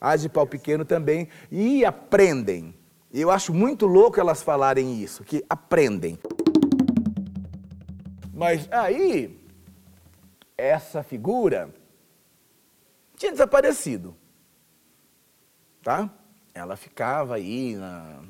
[0.00, 1.28] As de pau pequeno também.
[1.50, 2.74] E aprendem.
[3.12, 6.18] Eu acho muito louco elas falarem isso, que aprendem.
[8.32, 9.40] Mas aí,
[10.56, 11.74] essa figura
[13.16, 14.14] tinha desaparecido.
[15.86, 16.10] Tá?
[16.52, 18.20] Ela ficava aí na,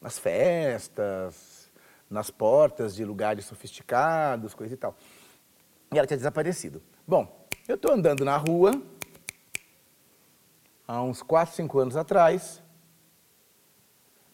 [0.00, 1.70] nas festas,
[2.08, 4.96] nas portas de lugares sofisticados, coisa e tal.
[5.92, 6.82] E ela tinha desaparecido.
[7.06, 8.82] Bom, eu estou andando na rua,
[10.88, 12.62] há uns 4, 5 anos atrás,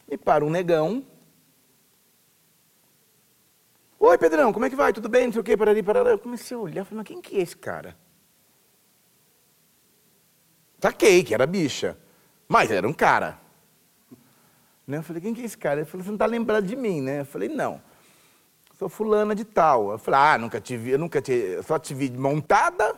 [0.07, 1.05] e para um negão.
[3.99, 4.93] Oi, Pedrão, como é que vai?
[4.93, 5.25] Tudo bem?
[5.25, 6.11] Não sei o quê, parari, parará.
[6.11, 7.97] Eu comecei a olhar, falei, mas quem que é esse cara?
[10.79, 11.97] Saquei que era bicha,
[12.47, 13.39] mas era um cara.
[14.87, 14.97] Né?
[14.97, 15.81] Eu falei, quem que é esse cara?
[15.81, 17.21] Ele falou, você não está lembrado de mim, né?
[17.21, 17.81] Eu falei, não,
[18.77, 19.91] sou fulana de tal.
[19.91, 22.95] Eu falei, ah, nunca te vi, eu nunca te, eu só te vi montada,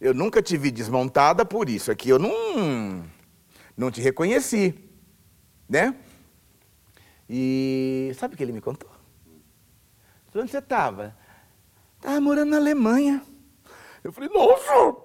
[0.00, 3.04] eu nunca te vi desmontada, por isso aqui eu não,
[3.76, 4.88] não te reconheci
[5.68, 5.94] né?
[7.28, 8.90] E sabe o que ele me contou?
[10.30, 11.14] Falei, onde você estava?
[11.96, 13.22] Estava morando na Alemanha.
[14.02, 14.96] Eu falei, nossa,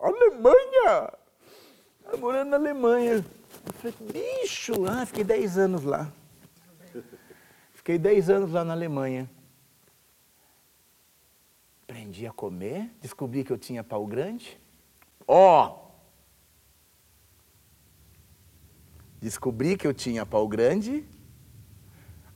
[0.00, 1.12] Alemanha!
[1.98, 3.24] Estava morando na Alemanha.
[3.66, 6.10] Eu falei, bicho, ah, fiquei 10 anos lá.
[7.74, 9.30] Fiquei 10 anos lá na Alemanha.
[11.84, 14.58] Aprendi a comer, descobri que eu tinha pau grande.
[15.26, 15.90] Ó, oh,
[19.20, 21.04] Descobri que eu tinha pau grande,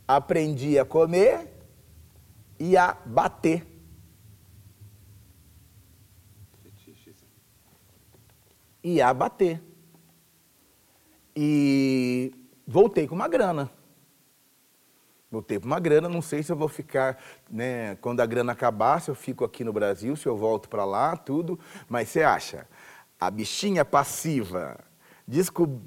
[0.06, 1.50] aprendi a comer
[2.58, 3.66] e a bater.
[8.85, 9.62] E a bater.
[11.35, 12.30] E
[12.66, 13.70] voltei com uma grana.
[15.30, 17.18] Voltei com uma grana, não sei se eu vou ficar,
[17.51, 20.85] né, quando a grana acabar, se eu fico aqui no Brasil, se eu volto para
[20.85, 21.59] lá, tudo.
[21.89, 22.68] Mas você acha,
[23.18, 24.78] a bichinha passiva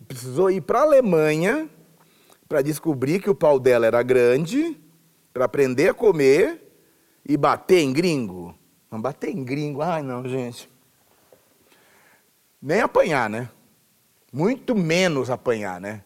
[0.07, 1.69] precisou ir para a Alemanha
[2.49, 4.77] para descobrir que o pau dela era grande,
[5.31, 6.61] para aprender a comer
[7.23, 8.55] e bater em gringo.
[8.89, 10.69] Não bater em gringo, ai não, gente.
[12.67, 13.47] Nem apanhar, né?
[14.29, 16.01] Muito menos apanhar, né?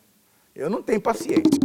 [0.55, 1.59] Eu não tenho paciência.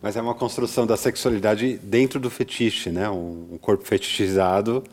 [0.00, 3.10] Mas é uma construção da sexualidade dentro do fetiche, né?
[3.10, 4.84] Um, corpo fetichizado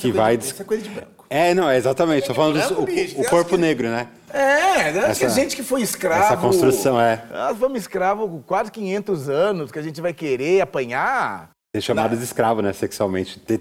[0.00, 0.38] que é vai.
[0.38, 1.26] De, isso é coisa de branco.
[1.28, 2.20] É, não, é exatamente.
[2.22, 4.08] Estou falando do o, o corpo negro, né?
[4.32, 5.10] É, né?
[5.10, 6.24] essa, que a gente que foi escravo.
[6.24, 7.22] Essa construção é.
[7.30, 11.50] Nós fomos escravos quase 500 anos, que a gente vai querer apanhar.
[11.72, 13.38] Ser chamado de escravo, né, sexualmente.
[13.38, 13.58] Ter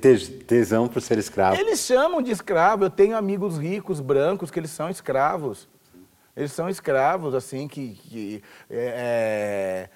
[0.47, 1.55] tesão por ser escravo.
[1.62, 2.86] Eles chamam de escravo.
[2.86, 5.70] Eu tenho amigos ricos, brancos, que eles são escravos.
[6.36, 7.93] Eles são escravos, assim, que.
[7.93, 9.89] que é,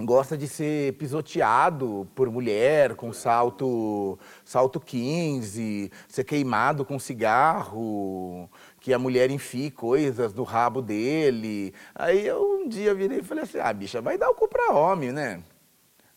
[0.00, 8.48] gosta de ser pisoteado por mulher com salto salto 15, ser queimado com cigarro,
[8.80, 11.74] que a mulher enfie coisas no rabo dele.
[11.94, 14.72] Aí eu um dia virei e falei assim: "Ah, bicha, vai dar o cu para
[14.72, 15.42] homem, né?"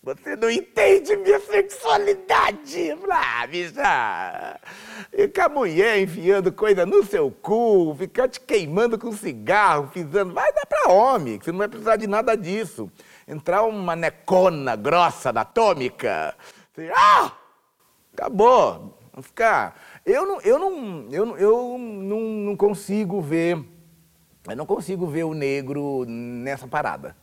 [0.04, 2.92] Você não entende minha sexualidade.
[3.10, 4.60] Ah, bicha.
[5.16, 10.34] Ficar mulher enfiando coisa no seu cu, ficar te queimando com cigarro, pisando.
[10.34, 12.92] Vai dar para homem, que você não vai precisar de nada disso
[13.32, 16.36] entrar uma necona grossa anatômica,
[16.74, 17.32] assim, ah,
[18.14, 19.80] acabou, não ficar.
[20.06, 23.58] Eu não, eu não, eu, eu não, não consigo ver,
[24.50, 27.16] eu não consigo ver o negro nessa parada.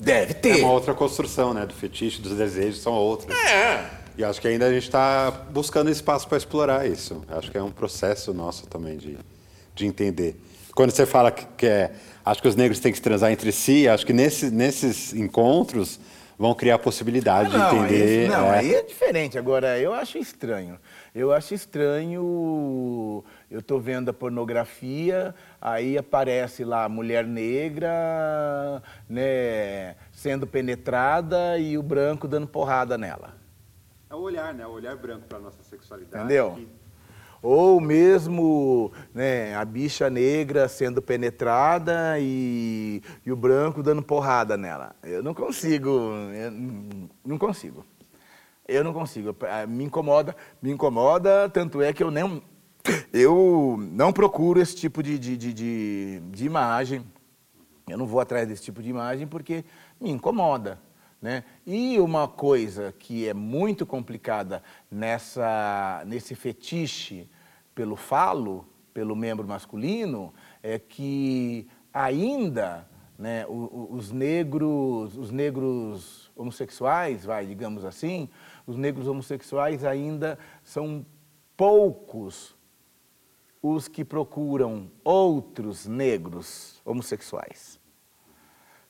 [0.00, 0.60] Deve ter.
[0.60, 1.66] É uma outra construção, né?
[1.66, 3.32] Do fetiche, dos desejos, são outros.
[3.34, 3.88] É.
[4.16, 7.22] E acho que ainda a gente está buscando espaço para explorar isso.
[7.28, 9.18] Acho que é um processo nosso também de,
[9.74, 10.40] de entender.
[10.74, 11.90] Quando você fala que, que é
[12.24, 13.88] Acho que os negros têm que se transar entre si.
[13.88, 15.98] Acho que nesse, nesses encontros
[16.38, 18.24] vão criar a possibilidade não, de entender.
[18.24, 18.58] Isso, não, é...
[18.58, 19.38] aí é diferente.
[19.38, 20.78] Agora, eu acho estranho.
[21.14, 23.24] Eu acho estranho.
[23.50, 31.76] Eu estou vendo a pornografia, aí aparece lá a mulher negra, né, sendo penetrada e
[31.76, 33.34] o branco dando porrada nela.
[34.08, 34.66] É o olhar, né?
[34.66, 36.24] O olhar branco para nossa sexualidade.
[36.24, 36.52] Entendeu?
[36.54, 36.80] Que
[37.42, 44.94] ou mesmo né, a bicha negra sendo penetrada e, e, o branco dando porrada nela.
[45.02, 46.50] Eu não consigo, eu
[47.24, 47.84] não consigo.
[48.68, 49.34] Eu não consigo.
[49.42, 52.42] Eh, me incomoda, me incomoda, tanto é que eu nem,
[53.12, 57.04] eu não procuro esse tipo de, de, de, de imagem.
[57.88, 59.64] Eu não vou atrás desse tipo de imagem porque
[60.00, 60.80] me incomoda.
[61.20, 61.44] Né?
[61.66, 67.28] E uma coisa que é muito complicada nessa, nesse fetiche
[67.74, 77.44] pelo falo, pelo membro masculino, é que ainda né, os negros, os negros homossexuais, vai,
[77.44, 78.30] digamos assim,
[78.66, 81.04] os negros homossexuais ainda são
[81.54, 82.56] poucos
[83.62, 87.78] os que procuram outros negros homossexuais.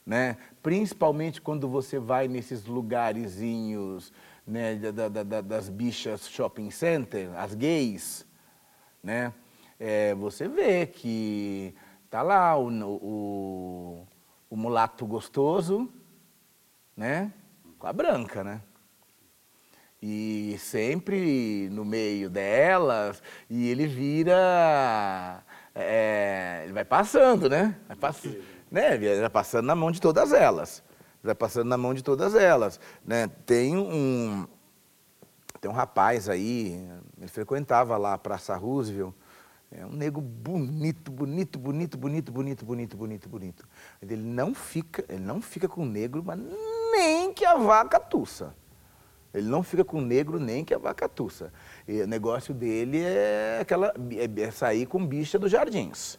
[0.07, 0.37] Né?
[0.63, 4.13] Principalmente quando você vai nesses lugarzinhos
[4.47, 8.27] né, da, da, da, das bichas shopping center, as gays,
[9.03, 9.33] né?
[9.79, 11.75] É, você vê que
[12.11, 14.07] tá lá o, o,
[14.51, 15.89] o mulato gostoso,
[16.97, 17.33] né?
[17.79, 18.61] Com a branca, né?
[20.03, 25.45] E sempre no meio delas, e ele vira.
[25.75, 27.77] É, ele vai passando, né?
[27.87, 28.23] Vai, pass,
[28.71, 28.95] né?
[28.95, 30.83] Ele vai passando na mão de todas elas.
[31.23, 32.81] Vai passando na mão de todas elas.
[33.05, 33.29] Né?
[33.45, 34.47] Tem um.
[35.61, 36.89] Tem um rapaz aí,
[37.19, 39.13] ele frequentava lá a Praça Roosevelt,
[39.71, 43.69] é um nego bonito, bonito, bonito, bonito, bonito, bonito, bonito, bonito.
[44.01, 46.41] Ele não fica, ele não fica com negro, mas
[46.93, 48.55] nem que a vaca tussa.
[49.33, 51.53] Ele não fica com negro nem que a vaca tussa.
[51.87, 56.17] E o negócio dele é aquela é, é sair com bicha dos jardins.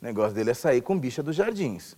[0.00, 1.96] O negócio dele é sair com bicha dos jardins,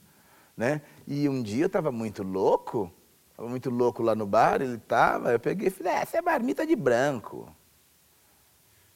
[0.57, 0.81] né?
[1.07, 2.91] E um dia eu estava muito louco,
[3.31, 6.67] estava muito louco lá no bar, ele estava, eu peguei e falei, essa é marmita
[6.67, 7.55] de branco.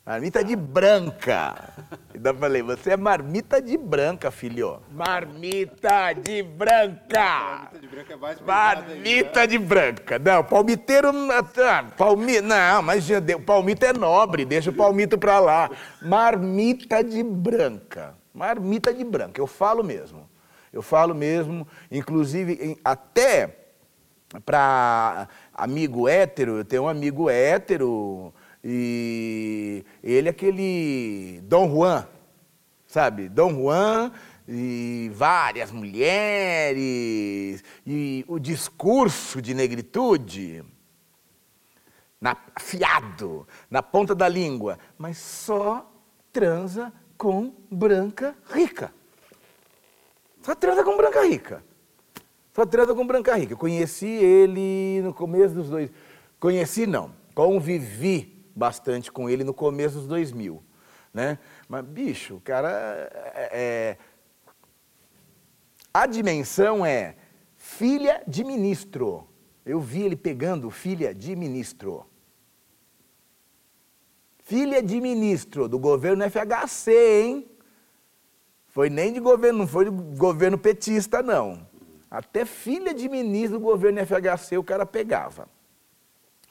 [0.07, 1.73] Marmita de branca.
[2.15, 4.83] Ainda falei, você é marmita de branca, filho.
[4.93, 7.71] Marmita de branca.
[7.71, 9.47] Marmita de branca é mais Marmita ainda.
[9.47, 10.19] de branca.
[10.19, 11.09] Não, palmiteiro.
[11.31, 15.71] Ah, palmi, não, mas o palmito é nobre, deixa o palmito pra lá.
[16.03, 18.15] Marmita de branca.
[18.35, 20.29] Marmita de branca, eu falo mesmo.
[20.71, 23.57] Eu falo mesmo, inclusive, até
[24.45, 28.35] para amigo hétero, eu tenho um amigo hétero
[28.65, 32.09] e ele é aquele Dom Juan,
[32.87, 33.29] sabe?
[33.29, 34.11] Dom Juan
[34.49, 40.65] e várias mulheres e o discurso de negritude
[42.19, 45.91] na, afiado, na ponta da língua, mas só
[46.33, 48.95] transa com branca rica.
[50.41, 51.63] Só transa com branca rica.
[52.55, 53.53] Só transa com branca rica.
[53.53, 55.91] Eu conheci ele no começo dos dois.
[56.41, 60.63] Conheci não, convivi bastante com ele no começo dos 2000.
[61.13, 61.39] Né?
[61.69, 62.71] Mas, bicho, o cara.
[63.35, 63.99] É, é...
[65.93, 67.17] A dimensão é
[67.57, 69.29] filha de ministro.
[69.65, 72.07] Eu vi ele pegando filha de ministro.
[74.43, 77.51] Filha de ministro do governo FHC, hein?
[78.67, 81.67] Foi nem de governo, não foi de governo petista, não.
[82.11, 85.49] Até filha de ministro do governo FHC o cara pegava.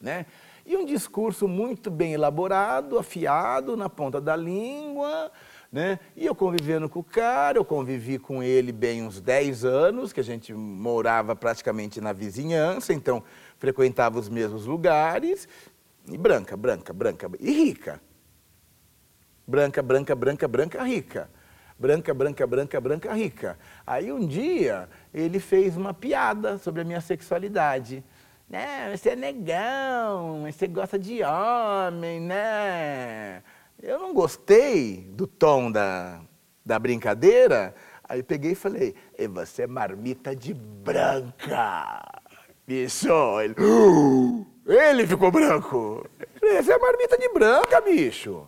[0.01, 0.25] Né?
[0.65, 5.29] E um discurso muito bem elaborado, afiado na ponta da língua,
[5.69, 5.99] né?
[6.15, 10.21] E eu convivendo com o cara, eu convivi com ele bem uns 10 anos, que
[10.21, 13.23] a gente morava praticamente na vizinhança, então
[13.57, 15.49] frequentava os mesmos lugares.
[16.07, 17.99] E branca, branca, branca, e rica.
[19.45, 21.29] Branca, branca, branca, branca, rica.
[21.77, 23.57] Branca, branca, branca, branca, rica.
[23.85, 28.03] Aí um dia ele fez uma piada sobre a minha sexualidade
[28.53, 28.95] né?
[28.95, 33.41] Você é negão, você gosta de homem, né?
[33.81, 36.21] Eu não gostei do tom da,
[36.63, 37.73] da brincadeira.
[38.07, 42.21] Aí peguei e falei, e você é marmita de branca.
[42.67, 46.07] Bicho, ele, uh, ele ficou branco.
[46.39, 48.47] Você é marmita de branca, bicho.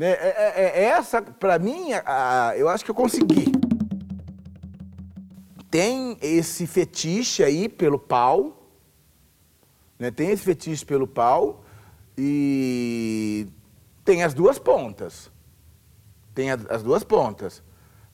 [0.00, 3.52] É, é, é, é essa, pra mim, a, eu acho que eu consegui.
[5.70, 8.57] Tem esse fetiche aí pelo pau,
[9.98, 10.10] né?
[10.10, 11.64] Tem esse fetiche pelo pau
[12.16, 13.48] e
[14.04, 15.30] tem as duas pontas.
[16.34, 17.62] Tem as duas pontas.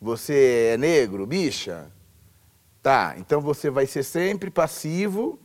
[0.01, 1.90] Você é negro, bicha?
[2.82, 5.39] Tá, então você vai ser sempre passivo,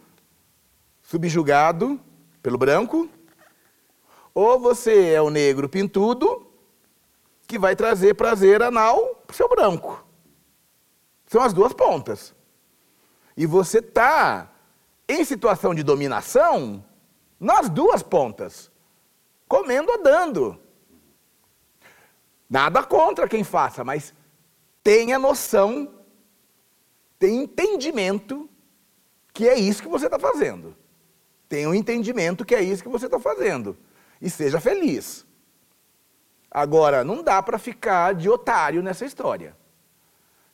[1.01, 1.99] subjugado
[2.41, 3.09] pelo branco,
[4.33, 6.47] ou você é o negro pintudo,
[7.47, 10.05] que vai trazer prazer anal pro seu branco.
[11.25, 12.35] São as duas pontas.
[13.35, 14.51] E você tá
[15.09, 16.85] em situação de dominação,
[17.39, 18.71] nas duas pontas,
[19.47, 20.61] comendo ou dando.
[22.47, 24.13] Nada contra quem faça, mas
[24.83, 25.95] tenha noção,
[27.17, 28.47] tenha entendimento
[29.33, 30.77] que é isso que você está fazendo.
[31.47, 33.75] Tenha um entendimento que é isso que você está fazendo.
[34.21, 35.25] E seja feliz.
[36.51, 39.57] Agora, não dá para ficar de otário nessa história.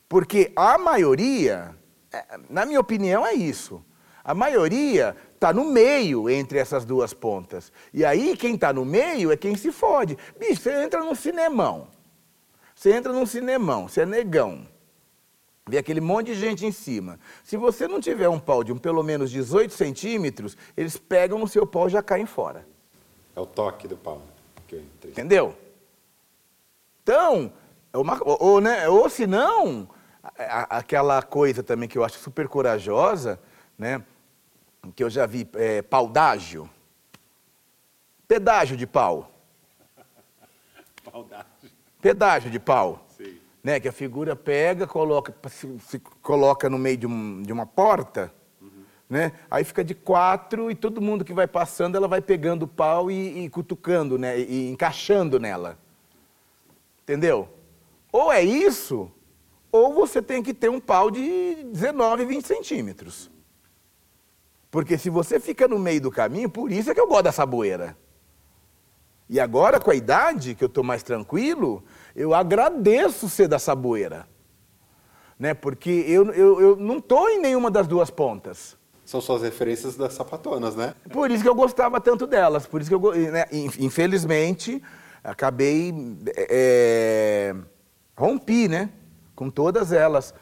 [0.07, 1.75] Porque a maioria,
[2.11, 3.83] é, na minha opinião, é isso.
[4.25, 7.71] A maioria está no meio entre essas duas pontas.
[7.93, 10.17] E aí quem está no meio é quem se fode.
[10.39, 11.87] Bicho, você entra num cinemão.
[12.73, 14.67] Você entra num cinemão, você é negão.
[15.67, 17.19] Vê aquele monte de gente em cima.
[17.43, 21.47] Se você não tiver um pau de um pelo menos 18 centímetros, eles pegam no
[21.47, 22.67] seu pau e já caem fora.
[23.35, 24.21] É o toque do pau.
[25.03, 25.55] Entendeu?
[27.03, 27.53] Então,
[27.93, 29.87] é uma, ou, ou, né, ou se não,
[30.69, 33.39] aquela coisa também que eu acho super corajosa,
[33.77, 34.03] né?
[34.93, 36.69] Que eu já vi, é, paudágio.
[38.27, 39.31] Pedágio de pau.
[42.01, 43.05] Pedágio de pau.
[43.63, 43.79] Né?
[43.79, 48.31] Que a figura pega, coloca, se, se coloca no meio de, um- de uma porta,
[49.09, 49.33] né?
[49.49, 53.09] Aí fica de quatro e todo mundo que vai passando, ela vai pegando o pau
[53.11, 54.39] e, e cutucando, né?
[54.39, 55.77] E encaixando nela.
[57.03, 57.47] Entendeu?
[58.11, 59.11] Ou é isso,
[59.71, 63.29] ou você tem que ter um pau de 19, 20 centímetros.
[64.75, 67.45] Porque se você fica no meio do caminho, por isso é que eu gosto dessa
[67.45, 67.95] boeira.
[69.29, 71.81] E agora, com a idade, que eu estou mais tranquilo,
[72.13, 74.27] eu agradeço ser da saboeira.
[75.39, 75.53] Né?
[75.53, 78.75] Porque eu, eu, eu não estou em nenhuma das duas pontas.
[79.05, 80.93] São suas referências das sapatonas, né?
[81.09, 82.67] Por isso que eu gostava tanto delas.
[82.67, 84.83] Por isso que eu, né, in- infelizmente,
[85.23, 85.93] acabei.
[86.35, 87.55] é,
[88.17, 88.89] rompi, né?
[89.33, 90.33] Com todas elas.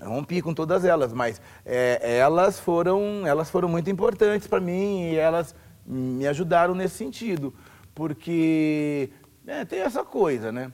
[0.00, 5.16] Rompi com todas elas, mas é, elas foram elas foram muito importantes para mim e
[5.16, 5.54] elas
[5.84, 7.52] me ajudaram nesse sentido.
[7.94, 9.10] Porque
[9.46, 10.72] é, tem essa coisa, né?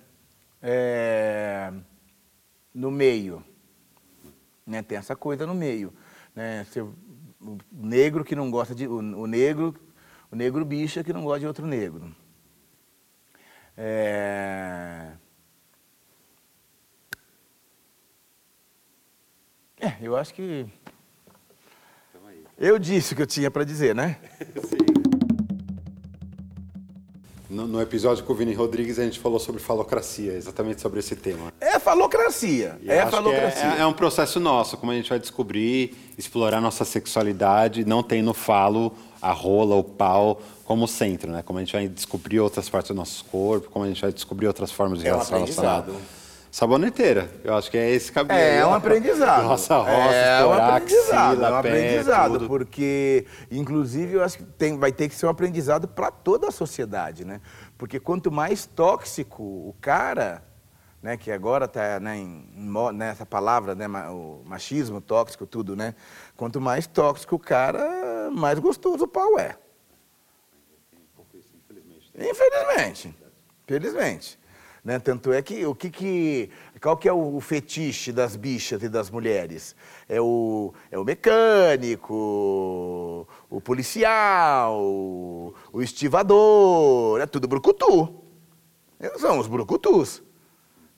[0.63, 1.73] É,
[2.75, 3.43] no meio
[4.67, 4.83] né?
[4.83, 5.93] Tem essa coisa no meio,
[6.35, 6.65] né?
[6.65, 9.75] Você- o negro que não gosta de o, o negro,
[10.31, 12.15] o negro bicha que não gosta de outro negro.
[13.77, 15.13] É...
[19.85, 20.67] É, eu acho que
[22.59, 24.17] eu disse o que eu tinha para dizer, né?
[27.51, 31.15] No, no episódio com o Vini Rodrigues, a gente falou sobre falocracia, exatamente sobre esse
[31.15, 31.53] tema.
[31.61, 33.75] É falocracia, E é que falocracia.
[33.79, 38.23] É, é um processo nosso, como a gente vai descobrir, explorar nossa sexualidade, não tem
[38.23, 38.93] no falo
[39.23, 41.45] a rola, o pau como centro, né?
[41.45, 44.49] Como a gente vai descobrir outras partes do nosso corpo, como a gente vai descobrir
[44.49, 45.95] outras formas de É um relação aprendizado.
[46.55, 48.39] Saboneteira, eu acho que é esse caminho.
[48.39, 49.43] É, é um aprendizado.
[49.43, 52.47] Nossa roça, é um aprendizado, axila, é um pé, aprendizado, tudo.
[52.47, 56.53] porque inclusive eu acho que tem, vai ter que ser um aprendizado para toda a
[56.53, 57.41] sociedade, né?
[57.77, 60.45] Porque quanto mais tóxico o cara,
[61.03, 62.47] né, que agora está né, em-
[62.93, 65.93] nessa palavra, né, o machismo tóxico, tudo, né?
[66.37, 69.57] Quanto mais tóxico o cara, mais gostoso o pau é.
[72.17, 73.13] Infelizmente.
[73.65, 74.44] Infelizmente.
[74.85, 74.99] Né?
[74.99, 76.51] Tanto é que o que, que
[76.81, 79.75] qual que é o fetiche das bichas e das mulheres?
[80.07, 88.15] É o, é o mecânico, o policial, o estivador, é tudo brucutu.
[89.01, 90.23] Eles são os brucutus.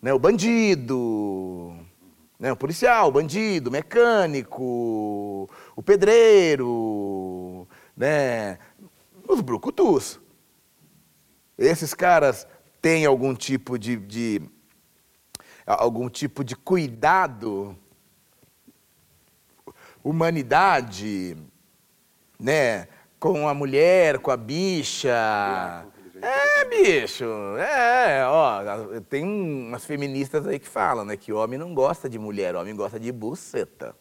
[0.03, 0.13] Né?
[0.13, 1.77] O bandido,
[2.41, 2.51] né?
[2.51, 8.59] o policial, o bandido, o mecânico, o pedreiro, né?
[9.29, 10.21] os brucutus.
[11.57, 12.47] Esses caras
[12.87, 14.43] têm algum tipo de, de-
[15.67, 17.77] algum tipo de cuidado,
[20.05, 21.37] humanidade,
[22.39, 22.87] né?
[23.19, 25.85] Com a mulher, com a bicha.
[26.23, 27.25] É, bicho.
[27.59, 28.61] É, ó,
[29.11, 31.17] tem umas feministas aí que falam, né?
[31.17, 33.97] Que homem não gosta de mulher, homem gosta de buceta.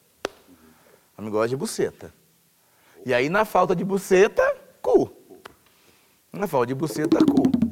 [1.18, 2.14] Homem gosta de buceta.
[3.04, 4.44] E aí, na falta de buceta,
[4.80, 5.12] cu.
[6.32, 7.65] Na falta de buceta, cu.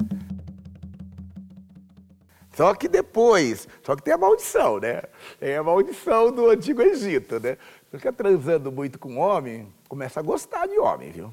[2.56, 5.02] Só que depois, só que tem a maldição, né?
[5.40, 7.56] Tem a maldição do Antigo Egito, né?
[7.90, 11.32] Você fica transando muito com homem, começa a gostar de homem, viu?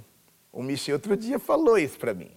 [0.51, 2.31] O Michel outro dia falou isso pra mim.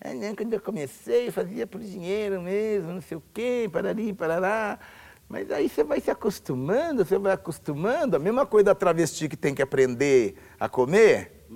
[0.00, 4.78] Ah, não, quando eu comecei, fazia por dinheiro mesmo, não sei o quê, parari, parará.
[5.28, 8.14] Mas aí você vai se acostumando, você vai acostumando.
[8.14, 11.46] A mesma coisa da travesti que tem que aprender a comer.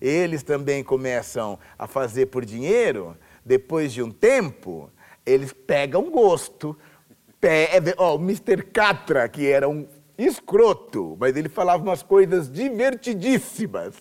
[0.00, 3.16] Eles também começam a fazer por dinheiro.
[3.44, 4.90] Depois de um tempo,
[5.24, 6.76] eles pegam gosto.
[7.40, 8.62] Pe- é ó, o Mr.
[8.62, 9.86] Catra, que era um
[10.18, 13.94] escroto, mas ele falava umas coisas divertidíssimas.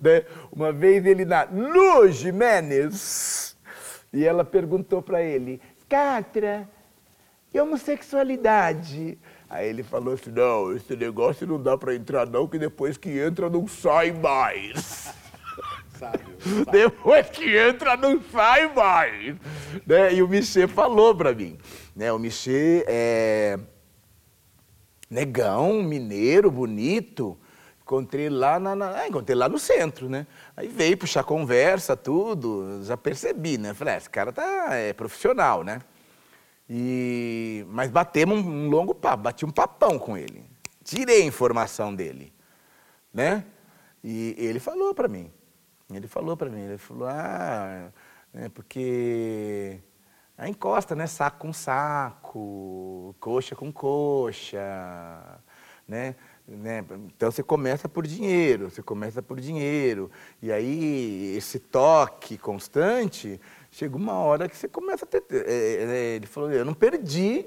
[0.00, 0.24] Né?
[0.52, 3.56] Uma vez ele na Lu Jimenez,
[4.12, 6.68] e ela perguntou para ele, Catra,
[7.52, 9.18] e homossexualidade?
[9.50, 13.18] Aí ele falou assim, não, esse negócio não dá para entrar não, que depois que
[13.18, 15.12] entra não sai mais.
[16.70, 19.36] Depois que entra, não sai mais.
[19.86, 20.14] Né?
[20.14, 21.58] E o Michê falou pra mim.
[21.94, 22.12] Né?
[22.12, 23.58] O Michê é
[25.10, 27.38] negão, mineiro, bonito.
[27.82, 30.26] Encontrei lá, na, na- ah, encontrei lá no centro, né?
[30.56, 32.80] Aí veio puxar conversa, tudo.
[32.82, 33.74] Já percebi, né?
[33.74, 35.80] Falei, ah, esse cara tá, é profissional, né?
[36.68, 40.42] E, mas batemos um, um longo papo, bati um papão com ele.
[40.82, 42.32] Tirei a informação dele,
[43.12, 43.44] né?
[44.02, 45.30] E ele falou pra mim.
[45.92, 47.90] Ele falou pra mim, ele falou, ah,
[48.32, 48.48] né?
[48.48, 49.80] Porque
[50.36, 51.06] aí encosta, né?
[51.06, 54.60] Saco com saco, coxa com coxa,
[55.86, 56.16] né?
[56.46, 56.84] né?
[57.16, 60.10] Então você começa por dinheiro, você começa por dinheiro.
[60.42, 63.40] E aí esse toque constante,
[63.70, 65.22] chega uma hora que você começa a ter.
[65.30, 67.46] é, é, ele falou, eu não perdi,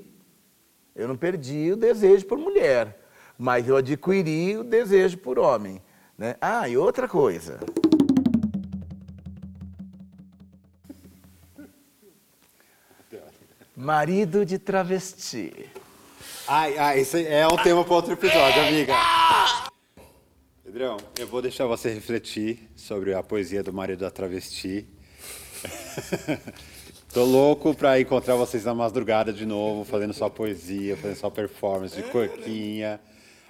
[0.96, 3.00] eu não perdi o desejo por mulher,
[3.38, 5.82] mas eu adquiri o desejo por homem.
[6.18, 6.36] Né?
[6.42, 7.60] Ah, e outra coisa.
[13.80, 15.54] Marido de travesti.
[16.48, 18.95] Ai, ai, isso é um tema para outro episódio, amiga.
[20.64, 24.88] Pedrão, eu vou deixar você refletir sobre a poesia do marido da travesti.
[27.14, 31.95] Tô louco pra encontrar vocês na madrugada de novo, fazendo sua poesia, fazendo sua performance
[31.95, 32.99] de corquinha.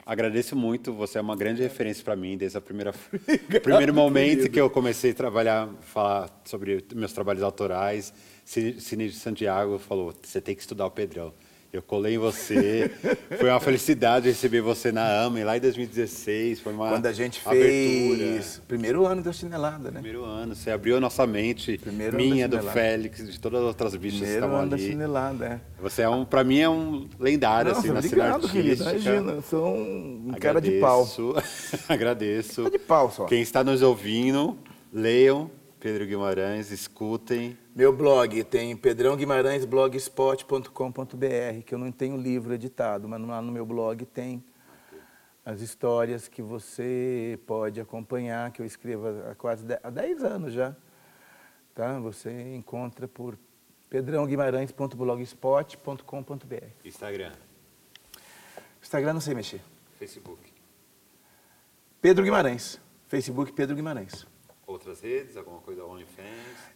[0.07, 2.93] Agradeço muito, você é uma grande referência para mim desde a primeira o
[3.59, 8.13] primeiro momento que eu comecei a trabalhar, falar sobre meus trabalhos autorais.
[8.45, 11.33] Cine de Santiago falou: "Você tem que estudar o Pedrão".
[11.71, 12.89] Eu colei em você.
[13.37, 16.61] Foi uma felicidade receber você na AME lá em 2016.
[16.61, 18.17] Foi uma Quando a gente abertura.
[18.17, 18.61] fez.
[18.67, 19.99] Primeiro ano da chinelada, né?
[20.01, 22.57] Primeiro ano, você abriu a nossa mente, Primeiro ano minha, do.
[22.63, 25.81] Félix, de todas as outras bichas que Primeiro estavam ano da chinelada, é.
[25.81, 28.83] Você é um, pra mim é um lendário assim na cena querido.
[28.83, 28.89] artística.
[28.91, 31.01] Imagina, eu sou um cara de pau.
[31.03, 31.35] Agradeço.
[31.87, 32.63] Agradeço.
[32.63, 33.25] Cara de pau só.
[33.25, 34.57] Quem está nos ouvindo,
[34.91, 37.57] leiam Pedro Guimarães, escutem.
[37.77, 44.03] Meu blog tem pedrãoguimarãesblogspot.com.br, que eu não tenho livro editado, mas lá no meu blog
[44.03, 44.43] tem
[45.45, 50.53] as histórias que você pode acompanhar, que eu escrevo há quase de- há 10 anos
[50.53, 50.75] já.
[51.75, 51.99] Tá?
[51.99, 53.37] Você encontra por
[53.91, 56.65] pedrãoguimarães.blogspot.com.br.
[56.83, 57.31] Instagram,
[58.81, 59.61] Instagram não sei mexer.
[59.99, 60.41] Facebook.
[62.01, 62.81] Pedro Guimarães.
[63.07, 64.25] Facebook Pedro Guimarães.
[64.67, 66.27] Outras redes, alguma coisa OnlyFans.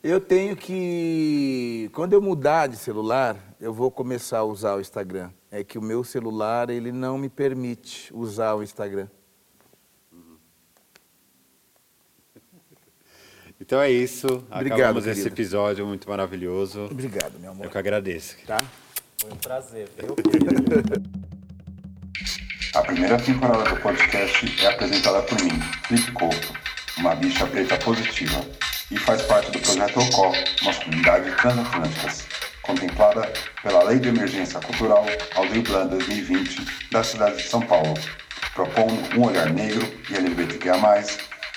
[0.01, 1.89] Eu tenho que.
[1.93, 5.29] Quando eu mudar de celular, eu vou começar a usar o Instagram.
[5.51, 9.09] É que o meu celular ele não me permite usar o Instagram.
[13.59, 14.25] Então é isso.
[14.49, 15.35] Obrigado, Acabamos esse querido.
[15.35, 16.85] episódio muito maravilhoso.
[16.85, 17.65] Obrigado, meu amor.
[17.65, 18.37] Eu que agradeço.
[18.47, 18.57] Tá?
[19.19, 20.15] Foi um prazer, viu?
[22.73, 25.59] A primeira temporada do podcast é apresentada por mim,
[25.89, 26.53] Felipe Couto,
[26.97, 28.45] uma bicha preta positiva,
[28.89, 32.27] e faz parte do projeto OCO, Masculinidade Transatlânticas,
[32.61, 33.31] contemplada
[33.63, 35.05] pela Lei de Emergência Cultural
[35.35, 37.93] Aldir Blanc 2020 da cidade de São Paulo,
[38.53, 40.75] propondo um olhar negro e LGBTQIA+,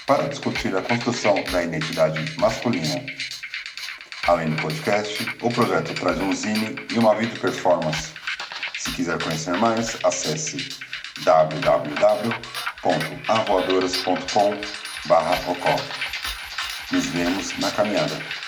[0.06, 3.04] para discutir a construção da identidade masculina.
[4.26, 8.12] Além do podcast, o projeto traz um zine e uma vídeo performance.
[8.78, 10.78] Se quiser conhecer mais, acesse
[15.06, 18.43] www.avoadoras.com.br Nos vemos na caminhada.